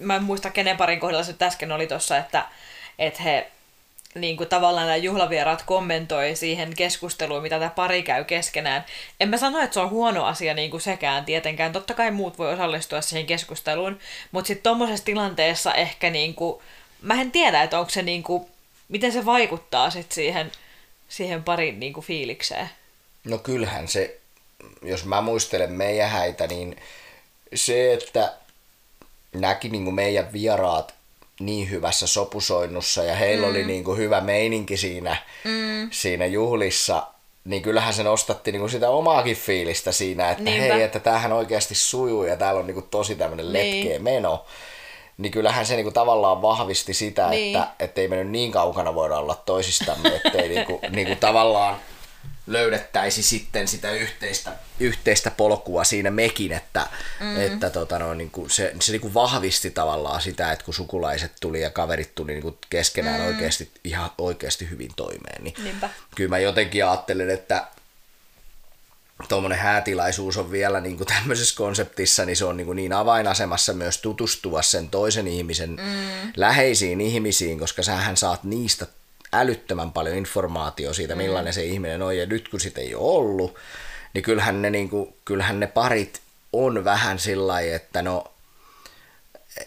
[0.00, 2.46] mä en muista kenen parin kohdalla se äsken oli tuossa, että,
[2.98, 3.46] että he
[4.20, 8.84] niin kuin tavallaan nämä juhlavieraat kommentoi siihen keskusteluun, mitä tämä pari käy keskenään.
[9.20, 11.72] En mä sano, että se on huono asia niin kuin sekään tietenkään.
[11.72, 13.98] Totta kai muut voi osallistua siihen keskusteluun,
[14.32, 16.62] mutta sitten tuommoisessa tilanteessa ehkä niin kuin,
[17.02, 18.46] mä en tiedä, että onko se niin kuin,
[18.88, 20.52] miten se vaikuttaa sit siihen,
[21.08, 22.70] siihen parin niin kuin fiilikseen.
[23.24, 24.18] No kyllähän se,
[24.82, 26.76] jos mä muistelen meidän häitä, niin
[27.54, 28.32] se, että
[29.34, 30.95] näki niin kuin meidän vieraat
[31.40, 33.50] niin hyvässä sopusoinnussa ja heillä mm.
[33.50, 35.88] oli niin kuin hyvä meininki siinä, mm.
[35.90, 37.06] siinä juhlissa,
[37.44, 40.74] niin kyllähän se nostatti niin kuin sitä omaakin fiilistä siinä, että Niinpä.
[40.74, 43.84] hei, että tämähän oikeasti sujuu ja täällä on niin kuin tosi tämmöinen Niin.
[43.86, 44.44] letkeä meno.
[45.18, 47.56] Niin kyllähän se niinku tavallaan vahvisti sitä, Niin.
[47.56, 51.76] että, että ei me nyt niin kaukana voida olla toisistamme, ettei niinku, niinku tavallaan
[52.46, 56.86] löydettäisi sitten sitä yhteistä, yhteistä polkua siinä mekin, että,
[57.20, 57.40] mm.
[57.40, 61.32] että tota no, niin kuin se, se niin kuin vahvisti tavallaan sitä, että kun sukulaiset
[61.40, 63.26] tuli ja kaverit tuli niin kuin keskenään mm.
[63.26, 65.90] oikeasti, ihan oikeasti hyvin toimeen, niin Niinpä.
[66.14, 67.66] kyllä mä jotenkin ajattelen, että
[69.28, 73.72] tuommoinen häätilaisuus on vielä niin kuin tämmöisessä konseptissa, niin se on niin, kuin niin avainasemassa
[73.72, 76.32] myös tutustua sen toisen ihmisen mm.
[76.36, 78.86] läheisiin ihmisiin, koska sähän saat niistä
[79.38, 81.18] älyttömän paljon informaatiota siitä, Mm.
[81.22, 83.54] millainen se ihminen on, ja nyt kun sitä ei ole ollut,
[84.14, 86.20] niin kyllähän ne, niin kuin, kyllähän ne parit
[86.52, 88.24] on vähän sillä että no,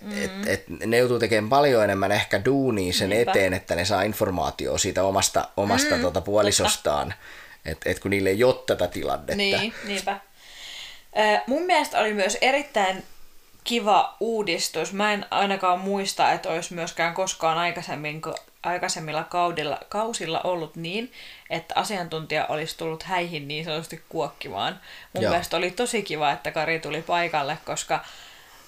[0.02, 0.24] mm.
[0.24, 3.32] et, et ne joutuu tekemään paljon enemmän ehkä duunia sen Niinpä.
[3.32, 7.14] eteen, että ne saa informaatiota siitä omasta, omasta mm, tuota puolisostaan,
[7.66, 9.36] että et kun niille ei ole tätä tilannetta.
[9.36, 10.20] Niin, niinpä.
[11.48, 13.04] Mun mielestä oli myös erittäin
[13.70, 14.94] kiva uudistus.
[14.94, 18.22] Mä en ainakaan muista, että olisi myöskään koskaan aikaisemmin,
[18.64, 21.12] aikaisemmilla kaudilla, kausilla ollut niin,
[21.50, 24.80] että asiantuntija olisi tullut häihin niin sanotusti kuokkimaan.
[25.14, 25.32] Mun Joo.
[25.32, 28.00] mielestä oli tosi kiva, että Kari tuli paikalle, koska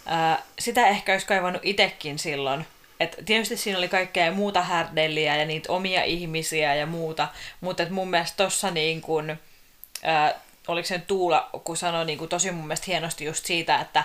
[0.06, 2.66] ää, sitä ehkä olisi kaivannut itsekin silloin.
[3.00, 7.28] Et tietysti siinä oli kaikkea muuta härdelliä ja niitä omia ihmisiä ja muuta,
[7.62, 9.38] mutta et mun mielestä tossa niin kun,
[10.04, 10.34] ää,
[10.68, 14.04] oliko se Tuula, kun sanoi niin kun tosi mun mielestä hienosti just siitä, että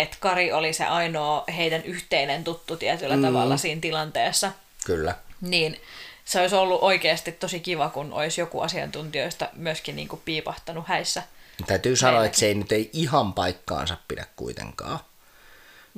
[0.00, 3.22] että Kari oli se ainoa heidän yhteinen tuttu tietyllä mm.
[3.22, 4.52] tavalla siinä tilanteessa.
[4.86, 5.14] Kyllä.
[5.40, 5.80] Niin
[6.24, 11.22] se olisi ollut oikeasti tosi kiva, kun olisi joku asiantuntijoista myöskin niin kuin piipahtanut häissä.
[11.66, 14.98] Täytyy sanoa, että se ei nyt ei ihan paikkaansa pidä kuitenkaan.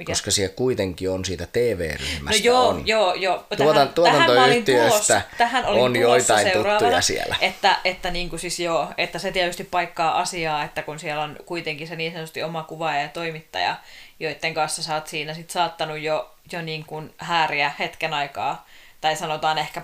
[0.01, 0.13] Mikä?
[0.13, 2.41] Koska siellä kuitenkin on siitä TV-ryhmästä.
[2.41, 2.87] No joo, on.
[2.87, 3.45] joo, joo.
[3.57, 7.37] Tuotan, tuotantoyhtiöstä tähän on joitain tuttuja siellä.
[7.41, 11.37] Että, että, niin kuin siis joo, että se tietysti paikkaa asiaa, että kun siellä on
[11.47, 13.77] kuitenkin se niin sanotusti oma kuvaaja ja toimittaja,
[14.21, 18.67] joiden kanssa sä oot siinä sit saattanut jo, jo niin kuin hääriä hetken aikaa,
[19.01, 19.83] tai sanotaan ehkä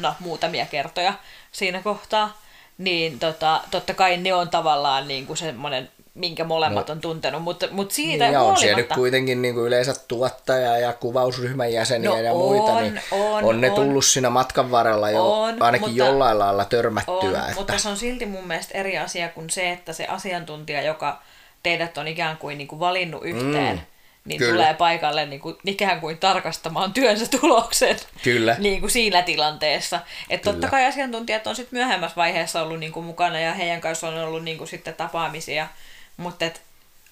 [0.00, 1.14] no, muutamia kertoja
[1.52, 2.40] siinä kohtaa,
[2.78, 7.42] niin tota, totta kai ne on tavallaan niin kuin semmoinen minkä molemmat no, on tuntenut,
[7.42, 8.50] mutta, mutta siitä niin, huolimatta...
[8.50, 13.00] on siellä kuitenkin niin kuin yleensä tuottaja ja kuvausryhmän jäseniä no, ja muita, on, niin
[13.10, 13.74] on, on ne on.
[13.74, 17.14] tullut siinä matkan varrella jo on, ainakin mutta, jollain lailla törmättyä.
[17.18, 17.54] On, että...
[17.54, 21.22] mutta se on silti mun mielestä eri asia kuin se, että se asiantuntija, joka
[21.62, 24.52] teidät on ikään kuin, niin kuin valinnut yhteen, mm niin Kyllä.
[24.52, 28.56] tulee paikalle niin kuin, ikään kuin tarkastamaan työnsä tuloksen Kyllä.
[28.58, 30.00] Niin kuin siinä tilanteessa.
[30.30, 34.08] Että totta kai asiantuntijat on sitten myöhemmässä vaiheessa ollut niin kuin mukana ja heidän kanssa
[34.08, 35.68] on ollut niin kuin sitten tapaamisia
[36.16, 36.62] mutta et,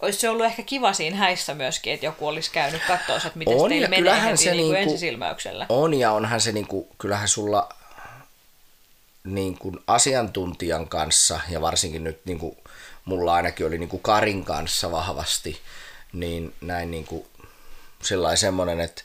[0.00, 3.56] olisi se ollut ehkä kiva siinä häissä myöskin, että joku olisi käynyt katsoa, että miten
[3.56, 5.66] on, teillä menee heti se niinku, niinku ensisilmäyksellä.
[5.68, 7.68] On ja onhan se, niinku, kyllähän sulla
[9.24, 12.56] niin kuin asiantuntijan kanssa, ja varsinkin nyt niin kuin
[13.04, 15.60] mulla ainakin oli niin kuin Karin kanssa vahvasti,
[16.12, 17.26] niin näin niin kuin
[18.02, 19.02] sellainen semmoinen, että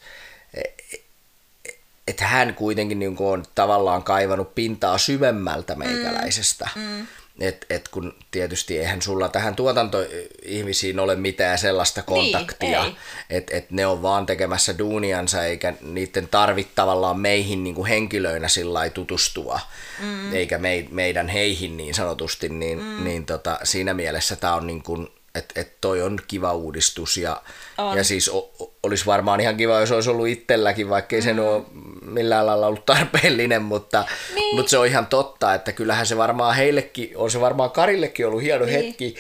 [2.08, 6.70] että hän kuitenkin niin on tavallaan kaivannut pintaa syvemmältä meikäläisestä.
[6.76, 7.08] Mm, mm
[7.40, 12.98] et, et kun tietysti eihän sulla tähän tuotantoihmisiin ole mitään sellaista niin, kontaktia, niin,
[13.30, 18.48] että et ne on vaan tekemässä duuniansa eikä niiden tarvitse tavallaan meihin niin kuin henkilöinä
[18.48, 19.60] sillä tutustua,
[20.00, 20.34] mm.
[20.34, 23.04] eikä me, meidän heihin niin sanotusti, niin, mm.
[23.04, 27.42] niin tota, siinä mielessä tämä on niin kuin että et toi on kiva uudistus ja,
[27.78, 27.98] on.
[27.98, 28.52] ja siis o,
[28.84, 31.26] olisi varmaan ihan kiva, jos olisi ollut itselläkin, vaikka ei mm.
[31.26, 31.64] se ole
[32.02, 34.56] millään lailla ollut tarpeellinen, mutta, niin.
[34.56, 38.42] mutta se on ihan totta, että kyllähän se varmaan heillekin, on se varmaan Karillekin ollut
[38.42, 38.86] hieno niin.
[38.86, 39.16] hetki.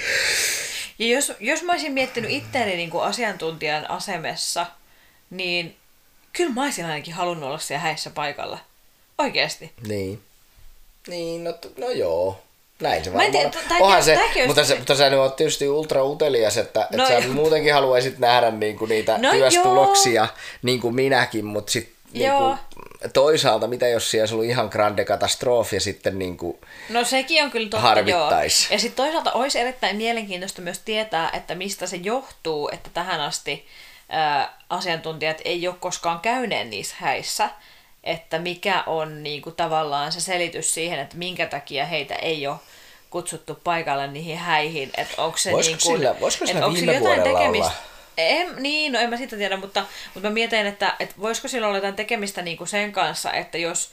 [0.99, 4.65] Ja jos, jos mä olisin miettinyt itseäni niin kuin asiantuntijan asemessa,
[5.29, 5.75] niin
[6.33, 8.59] kyllä mä olisin ainakin halunnut olla siellä häissä paikalla.
[9.17, 9.71] Oikeasti.
[9.87, 10.21] Niin.
[11.07, 12.43] Niin, no, no joo.
[12.81, 16.57] Näin se varmaan tiedä, Onhan se, mutta, se, mutta sä nyt oot tietysti ultra utelias,
[16.57, 20.27] että, no, että sä muutenkin haluaisit nähdä niinku niitä no työstuloksia, joo.
[20.61, 22.55] niin kuin minäkin, mutta sitten niinku,
[23.13, 26.59] toisaalta, mitä jos siellä ollut ihan grande katastrofi ja sitten niinku
[26.89, 28.31] No sekin on kyllä totta, joo.
[28.71, 33.67] Ja sitten toisaalta olisi erittäin mielenkiintoista myös tietää, että mistä se johtuu, että tähän asti
[34.09, 37.49] ää, asiantuntijat ei ole koskaan käyneet niissä häissä
[38.07, 42.57] että mikä on niin kuin, tavallaan se selitys siihen, että minkä takia heitä ei ole
[43.09, 44.91] kutsuttu paikalle niihin häihin.
[44.97, 47.65] Että onko se voisiko niin kuin, sillä, voisiko sillä onko viime jotain tekemistä?
[47.65, 47.97] Olla?
[48.17, 51.67] En, niin, no en mä sitä tiedä, mutta, mutta mä mietin, että, että voisiko sillä
[51.67, 53.91] olla jotain tekemistä niin kuin sen kanssa, että jos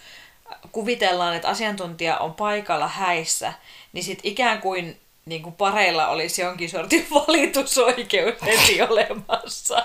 [0.72, 3.52] kuvitellaan, että asiantuntija on paikalla häissä,
[3.92, 9.82] niin sitten ikään kuin niin kuin pareilla olisi jonkin sortin valitusoikeus heti olemassa.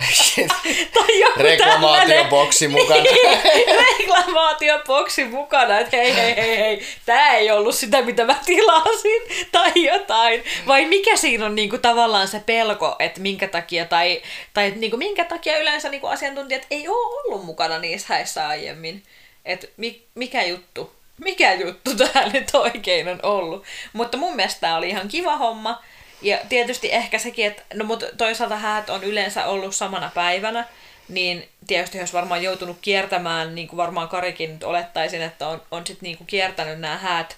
[1.36, 3.02] Reklamaatioboksi mukana.
[3.02, 9.48] Niin, reklamaatioboksi mukana, että hei, hei, hei, hei, tämä ei ollut sitä, mitä mä tilasin,
[9.52, 10.44] tai jotain.
[10.66, 14.22] Vai mikä siinä on niinku tavallaan se pelko, että minkä takia, tai,
[14.54, 19.02] tai niinku minkä takia yleensä niinku asiantuntijat ei ole ollut mukana niissä häissä aiemmin.
[19.44, 20.99] Että mi, mikä juttu?
[21.24, 23.64] Mikä juttu tämä nyt oikein on ollut?
[23.92, 25.82] Mutta mun mielestä tämä oli ihan kiva homma.
[26.22, 30.64] Ja tietysti ehkä sekin, että no mutta toisaalta häät on yleensä ollut samana päivänä,
[31.08, 35.86] niin tietysti olisi varmaan joutunut kiertämään, niin kuin varmaan Karikin nyt olettaisin, että on, on
[35.86, 37.36] sitten niin kuin kiertänyt nämä häät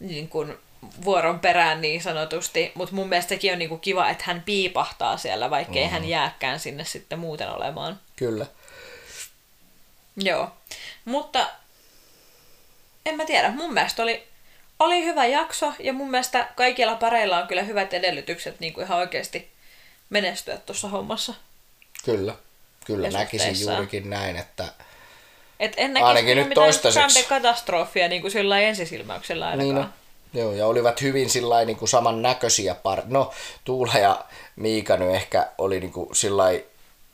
[0.00, 0.56] niin kuin
[1.04, 5.16] vuoron perään niin sanotusti, mutta mun mielestä sekin on niin kuin kiva, että hän piipahtaa
[5.16, 5.90] siellä, vaikkei mm.
[5.90, 8.00] hän jääkään sinne sitten muuten olemaan.
[8.16, 8.46] Kyllä.
[10.16, 10.50] Joo,
[11.04, 11.46] mutta
[13.06, 14.26] en mä tiedä, mun mielestä oli
[14.78, 18.98] oli hyvä jakso ja mun mielestä kaikilla pareilla on kyllä hyvät edellytykset niin kuin ihan
[18.98, 19.50] oikeasti
[20.10, 21.34] menestyä tuossa hommassa.
[22.04, 22.34] Kyllä,
[22.84, 24.68] kyllä näkisin juurikin näin, että
[25.60, 27.24] Et en näkisi Ainakin nyt toistaiseksi.
[27.24, 29.74] katastrofia niin kuin sillä ensisilmäyksellä ainakaan.
[29.74, 29.88] Niin no.
[30.34, 33.02] Joo, ja olivat hyvin sillä niin kuin samannäköisiä par...
[33.06, 33.32] No,
[33.64, 34.24] Tuula ja
[34.56, 36.44] Miika nyt ehkä oli niin kuin sillä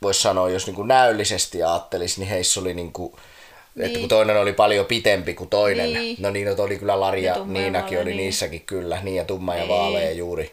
[0.02, 3.16] voisi sanoa, jos niin kuin näyllisesti ajattelisi, niin heissä oli niin kuin,
[3.74, 3.86] niin.
[3.86, 5.92] että kun toinen oli paljon pitempi kuin toinen.
[5.92, 6.16] Niin.
[6.20, 8.16] No niin, no, oli kyllä Lari Ja Niinakin oli niin.
[8.16, 9.68] niissäkin kyllä, niin ja tumma ja Niin.
[9.68, 10.52] vaalea juuri.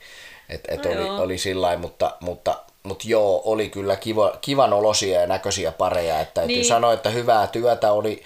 [0.50, 1.22] Et, et No oli, joo.
[1.22, 6.20] oli sillä mutta, mutta, mutta joo, oli kyllä kiva, kivan olosia ja näköisiä pareja.
[6.20, 6.58] Että täytyy Niin.
[6.58, 6.68] niin.
[6.68, 8.24] sanoa, että hyvää työtä oli,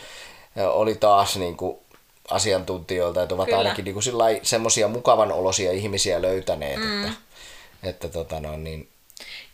[0.56, 1.78] oli taas niin kuin
[2.32, 3.58] asiantuntijoilta, että ovat Kyllä.
[3.58, 7.04] ainakin niin semmoisia mukavan olosia ihmisiä löytäneet, mm.
[7.06, 7.18] että,
[7.84, 8.88] että tota no, niin,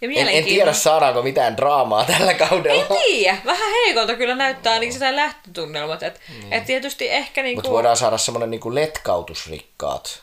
[0.02, 2.82] en, en tiedä saadaanko mitään draamaa tällä kaudella.
[2.82, 3.38] En tiedä.
[3.46, 6.04] Vähän heikolta kyllä näyttää ainakin sitä lähtötunnelmat.
[6.04, 6.54] Et, niin.
[6.54, 7.58] et tietysti ehkä niinku...
[7.58, 10.22] Mutta voidaan saada semmoinen niin letkautusrikkaat.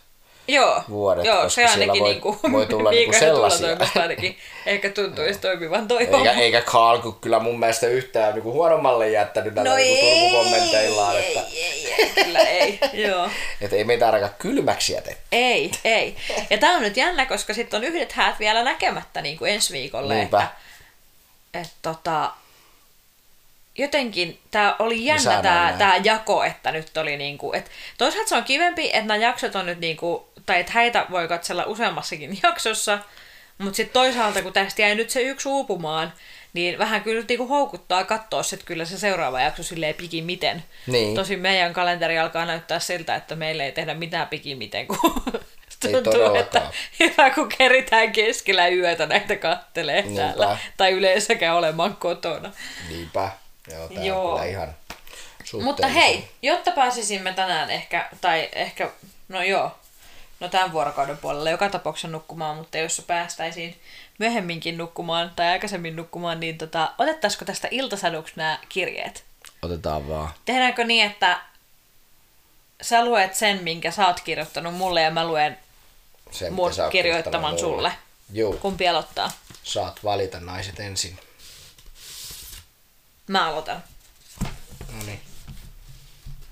[0.49, 3.77] Joo, vuodet, joo koska se ainakin voi- niinku, voi tulla niinku sellaisia.
[4.01, 9.11] ainakin ehkä tuntuisi toimivan toi Eikä, eikä Carl kyllä mun mielestä yhtään niin kuin huonommalle
[9.11, 12.79] jättänyt näillä No no ei, niin Turku-kommenteillaan, ei, että, ei, ei, kyllä ei,
[13.09, 13.29] joo.
[13.61, 15.21] että ei meitä ainakaan kylmäksi jätetty.
[15.33, 16.17] Ei, ei.
[16.51, 19.73] Ja tää on nyt jännä, koska sitten on yhdet häät vielä näkemättä niin kuin ensi
[19.73, 20.15] viikolle.
[20.15, 20.43] Niinpä.
[20.43, 20.57] Että,
[21.61, 22.31] et, tota,
[23.79, 28.45] jotenkin tämä oli jännä saadaan tämä jako, että nyt oli niinku, että toisaalta se on
[28.45, 32.99] kivempi, että nämä jaksot on nyt niinku, tai että häitä voi katsella useammassakin jaksossa,
[33.59, 36.13] mutta sitten toisaalta kun tästä jäi nyt se yksi uupumaan,
[36.53, 40.65] niin vähän kyllä niinku houkuttaa katsoa sit kyllä se seuraava jakso silleen pikimiten.
[40.87, 41.15] Niin.
[41.15, 44.99] Tosin meidän kalenteri alkaa näyttää siltä, että meillä ei tehdä mitään pikimiten, kun
[45.83, 46.63] tuntuu, että
[47.01, 50.23] hyvä kun keritään keskellä yötä näitä kattelee Niinpä.
[50.23, 50.59] täällä.
[50.77, 52.53] Tai yleensäkään olemaan kotona.
[52.89, 53.31] Niinpä.
[53.73, 54.31] Joo, tää Joo.
[54.31, 54.75] on kyllä ihan
[55.63, 58.91] Mutta hei, jotta pääsisimme tänään ehkä, tai ehkä,
[59.29, 59.73] no joo,
[60.41, 63.81] no tämän vuorokauden puolella joka tapauksessa nukkumaan, mutta jos päästäisiin
[64.19, 69.25] myöhemminkin nukkumaan tai aikaisemmin nukkumaan, niin tota, otettaisiko tästä iltasaduksi nämä kirjeet?
[69.63, 70.29] Otetaan vaan.
[70.45, 71.41] Tehdäänkö niin, että
[72.83, 75.59] sä luet sen, minkä sä oot kirjoittanut mulle ja mä luen
[76.31, 77.93] Sen, mun kirjoittaman sulle?
[78.33, 79.31] Joo, Kumpi aloittaa?
[79.63, 81.19] saat valita naiset ensin.
[83.27, 83.85] Mä aloitan.
[84.93, 85.21] No niin.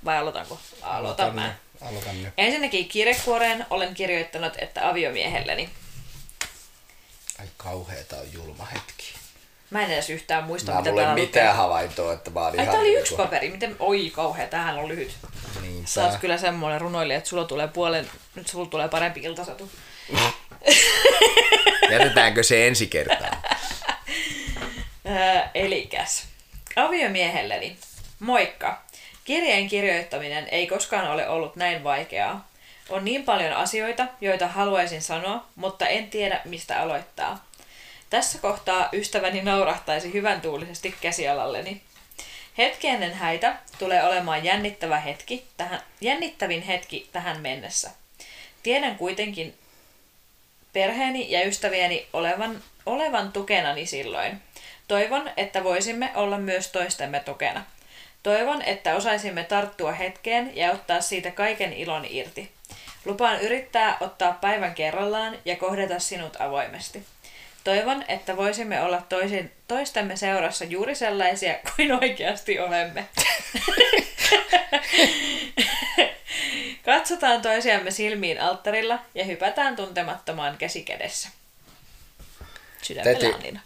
[0.05, 0.59] Vai aloitanko?
[0.83, 1.55] Aloitan mä.
[1.89, 2.33] Aloitan nyt.
[2.39, 5.71] Ensinnäkin kirjekuoreen olen kirjoittanut, että aviomiehelleni.
[7.41, 9.15] Ai kauheeta on julma hetki.
[9.71, 11.57] Mä en edes yhtään muista, Mä mitä täällä mitään lukee.
[11.57, 13.51] havaintoa, että mä oon Ai tää oli yksi paperi.
[13.51, 13.77] Miten...
[13.79, 15.17] Oi kauhea, tämähän on lyhyt.
[15.63, 15.89] Niinpä.
[15.89, 18.11] Sä oot kyllä semmoinen runoilija, että sulla tulee puolen...
[18.35, 19.71] Nyt sulla tulee parempi iltasatu.
[21.93, 23.39] Jätetäänkö se ensi kertaan?
[25.07, 26.25] Öö, elikäs.
[26.77, 27.77] Aviomiehelleni.
[28.21, 28.83] Moikka.
[29.25, 32.49] Kirjeen kirjoittaminen ei koskaan ole ollut näin vaikeaa.
[32.89, 37.45] On niin paljon asioita, joita haluaisin sanoa, mutta en tiedä mistä aloittaa.
[38.11, 41.83] Tässä kohtaa ystäväni naurahtaisi hyvän tuulisesti käsialalleni.
[42.59, 47.91] Hetki ennen häitä tulee olemaan jännittävä hetki, tähän, jännittävin hetki tähän mennessä.
[48.63, 49.55] Tiedän kuitenkin
[50.73, 54.43] perheeni ja ystävieni olevan, olevan tukenani silloin.
[54.89, 57.65] Toivon, että voisimme olla myös toistemme tukena.
[58.25, 62.51] Toivon, että osaisimme tarttua hetkeen ja ottaa siitä kaiken ilon irti.
[63.05, 67.05] Lupaan yrittää ottaa päivän kerrallaan ja kohdata sinut avoimesti.
[67.65, 73.05] Toivon, että voisimme olla toisin, toistemme seurassa juuri sellaisia kuin oikeasti olemme.
[76.85, 81.29] Katsotaan toisiamme silmiin alttarilla ja hypätään tuntemattomaan käsikädessä.
[82.83, 83.61] Sydämellä Täytyy-.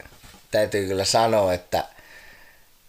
[0.51, 1.85] Täytyy kyllä sanoa, että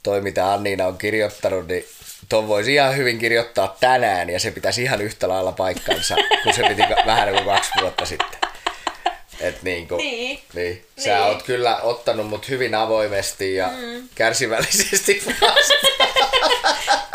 [0.04, 1.86] toi mitä Anniina on kirjoittanut, niin
[2.30, 6.64] ton voisi ihan hyvin kirjoittaa tänään ja se pitäisi ihan yhtä lailla paikkansa, kun se
[6.68, 8.39] piti vähän kuin kaksi vuotta sitten.
[9.39, 10.41] Et niin kuin, Niin.
[10.54, 10.86] niin.
[10.97, 11.24] Sä Niin.
[11.24, 14.10] oot kyllä ottanut mut hyvin avoimesti ja mm.
[14.16, 16.10] kärsivällisesti vastaan.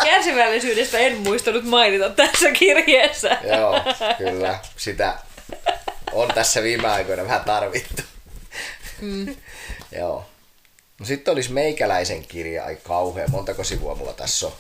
[0.05, 3.39] Kärsivällisyydestä en muistanut mainita tässä kirjeessä.
[3.57, 3.81] Joo,
[4.19, 4.59] kyllä.
[4.77, 5.15] Sitä
[6.13, 8.03] on tässä viime aikoina vähän tarvittu.
[9.01, 9.37] Mm.
[9.99, 10.27] Joo.
[11.05, 14.53] Sitten olisi meikäläisen kirja, ai kauhea, montako sivua mulla tässä on?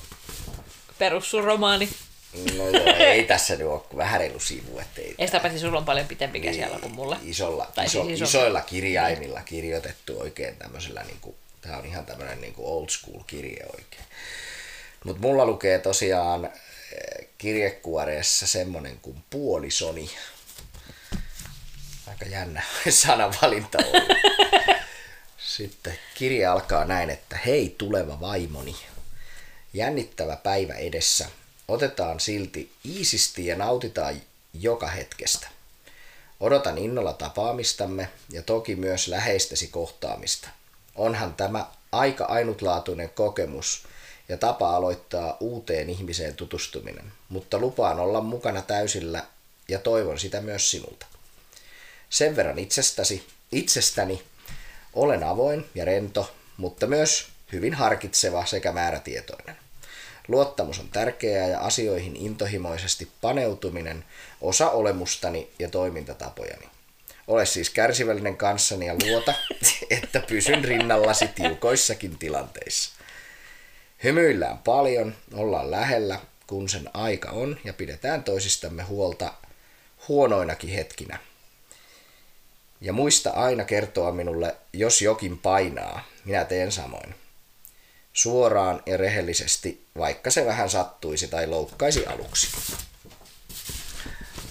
[0.99, 1.89] Perussuromaani.
[2.57, 5.85] No joo, ei tässä nyt ole vähän reilu sivu, ettei Ei sitä paitsi sulla on
[5.85, 7.19] paljon pitempi käsiala kuin mulla.
[7.23, 12.07] isolla, Tai iso, siis iso- isoilla kirjaimilla kirjoitettu oikein tämmöisellä, niin kuin, tämä on ihan
[12.07, 14.05] tämmöinen niin kuin old school kirje oikein.
[15.05, 20.11] Mutta mulla lukee tosiaan eh, kirjekuoreessa semmonen kuin puolisoni.
[22.07, 24.03] Aika jännä sanavalinta on.
[25.57, 28.77] Sitten kirja alkaa näin, että hei tuleva vaimoni.
[29.75, 31.29] Jännittävä päivä edessä.
[31.69, 34.23] otetaan silti iisisti ja nautitaan
[34.55, 35.49] joka hetkestä.
[36.41, 40.49] Odotan innolla tapaamistamme ja toki myös läheistesi kohtaamista.
[40.95, 43.85] Onhan tämä aika ainutlaatuinen kokemus
[44.29, 49.25] ja tapa aloittaa uuteen ihmiseen tutustuminen, mutta lupaan olla mukana täysillä
[49.69, 51.07] ja toivon sitä myös sinulta.
[52.11, 54.23] Sen verran itsestäsi, itsestäni
[54.95, 59.57] olen avoin ja rento, mutta myös hyvin harkitseva sekä määrätietoinen.
[60.29, 64.05] Luottamus on tärkeää ja asioihin intohimoisesti paneutuminen
[64.41, 66.69] osa olemustani ja toimintatapojani.
[67.27, 69.35] Ole siis kärsivällinen kanssani ja luota,
[69.91, 72.91] että pysyn rinnallasi tiukoissakin tilanteissa.
[74.05, 79.33] Hymyillään paljon, ollaan lähellä, kun sen aika on, ja pidetään toisistamme huolta
[80.09, 81.19] huonoinakin hetkinä.
[82.85, 87.15] Ja muista aina kertoa minulle, jos jokin painaa, minä teen samoin.
[88.13, 92.49] Suoraan ja rehellisesti, vaikka se vähän sattuisi tai loukkaisi aluksi.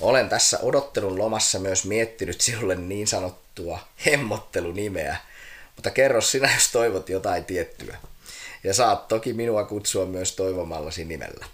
[0.02, 5.18] Olen tässä odottelun lomassa myös miettinyt sinulle niin sanottua hemmottelunimeä,
[5.76, 7.98] mutta kerro sinä, jos toivot jotain tiettyä.
[8.64, 11.46] Ja saat toki minua kutsua myös toivomallasi nimellä.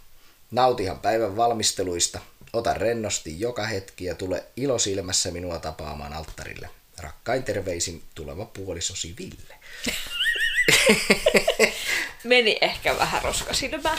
[0.51, 2.19] Nautihan päivän valmisteluista,
[2.53, 6.69] ota rennosti joka hetki ja tule ilosilmässä minua tapaamaan alttarille.
[6.99, 9.55] Rakkain terveisin tuleva puolisosi Ville.
[12.23, 13.97] Meni ehkä vähän roskasilmää.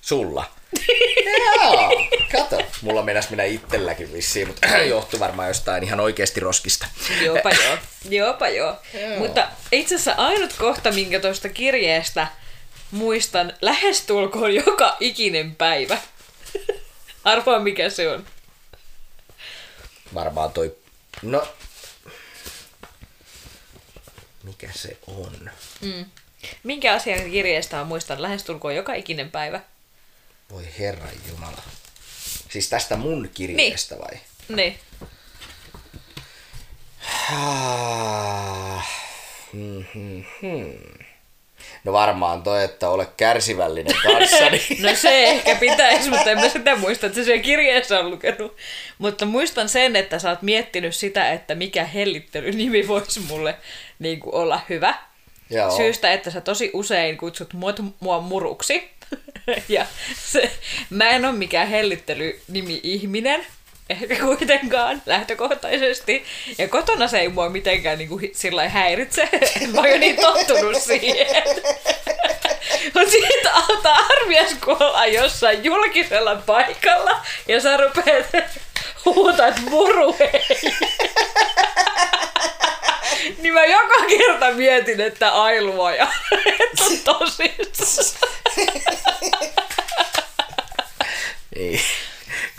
[0.00, 0.50] Sulla?
[1.56, 2.62] Joo, kato.
[2.82, 6.86] Mulla mennäs minä itselläkin vissiin, mutta johtuu varmaan jostain ihan oikeasti roskista.
[7.24, 8.76] Joopa joo, joopa joo.
[8.94, 9.18] joo.
[9.18, 12.26] Mutta itse asiassa ainut kohta, minkä tuosta kirjeestä
[12.90, 15.98] muistan lähestulkoon joka ikinen päivä.
[17.24, 18.26] Arvaa mikä se on.
[20.14, 20.76] Varmaan toi...
[21.22, 21.48] No...
[24.42, 25.50] Mikä se on?
[25.80, 26.04] Mm.
[26.62, 29.60] Minkä asian kirjeestä muistan lähestulkoon joka ikinen päivä?
[30.50, 31.62] Voi herra Jumala.
[32.50, 34.04] Siis tästä mun kirjeestä niin.
[34.04, 34.20] vai?
[34.48, 34.78] Niin.
[37.32, 38.86] Ah.
[39.52, 39.84] Hmm,
[41.84, 44.62] No varmaan toi, että ole kärsivällinen kanssani.
[44.82, 48.56] no se ehkä pitäisi, mutta en mä sitä muista, että se siellä kirjeessä on lukenut.
[48.98, 53.54] Mutta muistan sen, että sä oot miettinyt sitä, että mikä hellittelynimi voisi mulle
[53.98, 54.94] niin kuin olla hyvä.
[55.50, 55.76] Joo.
[55.76, 58.90] Syystä, että sä tosi usein kutsut mua, mua muruksi.
[59.68, 59.86] ja
[60.16, 60.50] se,
[60.90, 63.46] mä en ole mikään hellittely-nimi-ihminen,
[63.92, 66.24] ehkä kuitenkaan lähtökohtaisesti.
[66.58, 69.28] Ja kotona se ei mua mitenkään niin kuin, sillä häiritse.
[69.72, 71.44] mä oon jo niin tottunut siihen.
[72.94, 78.26] Mutta siitä alta arvias, kun ollaan jossain julkisella paikalla ja sä rupeat
[79.04, 80.16] huutat muru
[83.42, 86.08] niin mä joka kerta mietin, että ailua ja
[86.60, 87.30] että on
[87.76, 88.32] tosissaan.
[91.56, 91.80] Niin.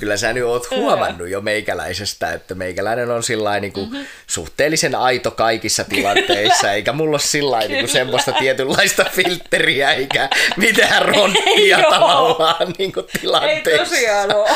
[0.04, 4.06] Kyllä sä nyt oot huomannut jo meikäläisestä, että meikäläinen on sillä niin mm-hmm.
[4.28, 11.78] suhteellisen aito kaikissa tilanteissa, eikä mulla ole sillä niin semmoista tietynlaista filtteriä eikä mitään ronttia
[11.78, 13.72] Ei tavallaan niin kuin tilanteissa.
[13.72, 14.50] Ei tosiaan ole.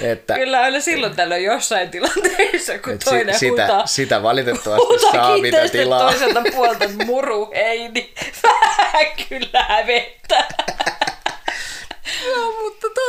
[0.00, 5.38] Että, Kyllä aina silloin tällöin jossain tilanteissa, kun toinen si- sitä, huutaa, sitä valitettavasti saa
[5.38, 6.10] mitä tilaa.
[6.10, 10.48] toiselta puolta muru, ei, niin vähän kyllä hävettää.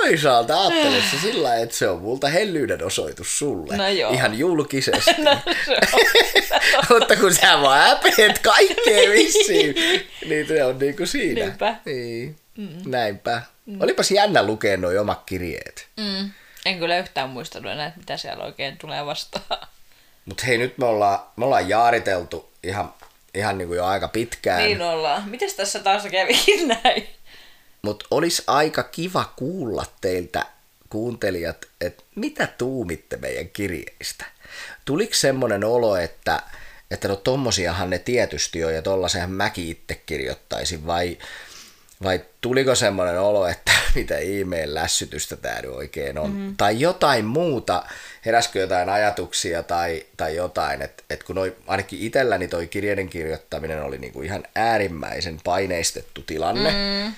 [0.06, 3.78] Toisaalta ajattelet se sillä että se on multa hellyyden osoitus sulle.
[3.78, 4.14] No joo.
[4.14, 5.12] Ihan julkisesti.
[5.24, 5.38] no,
[6.90, 9.76] mutta kun sä vaan äpeet kaikkea vissiin,
[10.26, 11.46] niin se on niinku siinä.
[11.46, 11.76] Niinpä.
[11.86, 12.36] Niin.
[12.58, 12.70] Mm.
[12.86, 13.42] Näinpä.
[13.66, 13.82] Mm.
[13.82, 15.88] Olipas jännä lukea nuo omat kirjeet.
[15.98, 16.32] Mm.
[16.66, 19.68] En kyllä yhtään muistanut enää, että mitä siellä oikein tulee vastaan.
[20.26, 22.94] Mutta hei, nyt me ollaan, me ollaan jaariteltu ihan,
[23.34, 24.64] ihan niin kuin jo aika pitkään.
[24.64, 25.30] Niin ollaan.
[25.30, 27.08] Mites tässä taas kävikin näin?
[27.86, 30.46] Mutta olisi aika kiva kuulla teiltä
[30.90, 34.26] kuuntelijat, että mitä tuumitte meidän kirjeistä.
[34.86, 36.42] Tuliko semmoinen olo, että,
[36.92, 41.18] että no tommosiahan ne tietysti on ja tollasenhan mäkin itse kirjoittaisin vai,
[42.04, 46.32] vai tuliko semmoinen olo, että mitä e-mail lässytystä tämä nyt oikein on?
[46.32, 46.58] Mm-hmm.
[46.58, 47.84] Tai jotain muuta,
[48.26, 53.84] heräskö jotain ajatuksia tai, tai jotain, että et kun noi, ainakin itselläni toi kirjeiden kirjoittaminen
[53.84, 57.14] oli niinku ihan äärimmäisen paineistettu tilanne, mm-hmm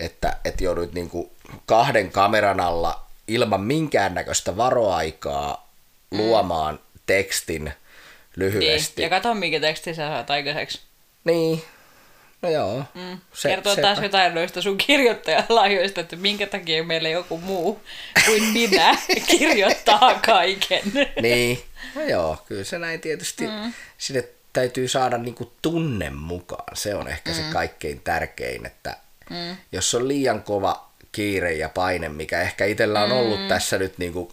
[0.00, 1.30] että, että joudut niin kuin
[1.66, 5.68] kahden kameran alla ilman minkäännäköistä varoaikaa
[6.10, 6.18] mm.
[6.18, 7.72] luomaan tekstin
[8.36, 8.92] lyhyesti.
[8.96, 9.02] Niin.
[9.02, 10.80] Ja katso, minkä tekstin sä saat aikaiseksi.
[11.24, 11.64] Niin.
[12.42, 12.84] No joo.
[12.94, 13.18] Mm.
[13.34, 14.04] Se, Kertoo se, taas se...
[14.04, 17.80] jotain noista sun kirjoittajalahjoista, että minkä takia meillä joku muu
[18.26, 18.96] kuin minä
[19.38, 20.82] kirjoittaa kaiken.
[21.22, 21.62] niin.
[21.94, 23.46] No joo, kyllä se näin tietysti.
[23.46, 23.72] Mm.
[23.98, 26.76] Sinne täytyy saada niinku tunne mukaan.
[26.76, 27.36] Se on ehkä mm.
[27.36, 28.96] se kaikkein tärkein, että
[29.30, 29.56] Mm.
[29.72, 33.48] Jos on liian kova kiire ja paine, mikä ehkä itsellä on ollut mm.
[33.48, 34.28] tässä nyt niin kuin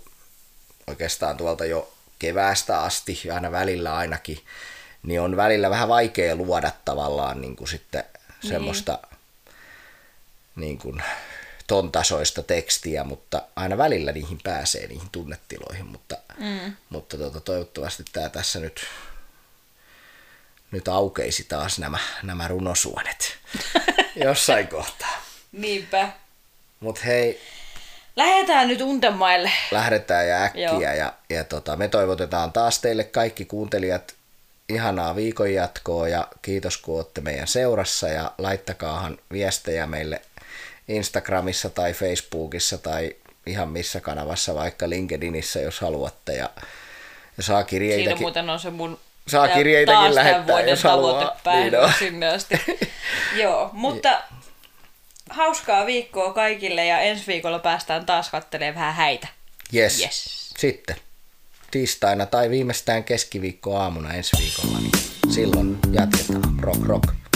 [0.88, 4.40] oikeastaan tuolta jo keväästä asti, aina välillä ainakin,
[5.04, 8.04] niin on välillä vähän vaikea luoda tavallaan niin kuin sitten
[8.44, 8.50] niin.
[8.50, 9.00] semmoista
[10.56, 11.04] niin kuin
[11.68, 16.74] ton tasoista tekstiä, mutta aina välillä niihin pääsee, niihin tunnetiloihin, mutta, mm.
[16.90, 18.86] mutta tuota, toivottavasti tämä tässä nyt,
[20.72, 23.38] nyt aukeisi taas nämä, nämä runosuonet
[24.24, 25.22] jossain kohtaa.
[25.52, 26.10] Niinpä.
[26.80, 27.42] Mut hei.
[28.16, 29.52] Lähdetään nyt untemaille.
[29.72, 30.82] Lähdetään ja äkkiä Joo.
[30.82, 34.16] ja, ja tota, me toivotetaan taas teille kaikki kuuntelijat
[34.70, 40.22] ihanaa viikon jatkoa ja kiitos kun olette meidän seurassa ja laittakaahan viestejä meille
[40.88, 43.16] Instagramissa tai Facebookissa tai
[43.46, 46.34] ihan missä kanavassa, vaikka LinkedInissä, jos haluatte.
[46.34, 46.50] Ja,
[47.38, 48.10] ja saa kirjeitäkin.
[48.10, 51.38] Siinä muuten on se mun saa kirjeitäkin lähettää, jos haluaa.
[51.54, 51.94] Niin on.
[52.00, 52.62] sinne asti.
[53.42, 54.22] Joo, mutta
[55.30, 59.28] hauskaa viikkoa kaikille ja ensi viikolla päästään taas katselemaan vähän häitä.
[59.76, 60.02] Yes.
[60.02, 60.50] yes.
[60.58, 60.96] Sitten
[61.72, 64.92] tiistaina tai viimeistään keskiviikko aamuna ensi viikolla, niin
[65.34, 66.60] silloin jatketaan.
[66.60, 67.27] Rock rock.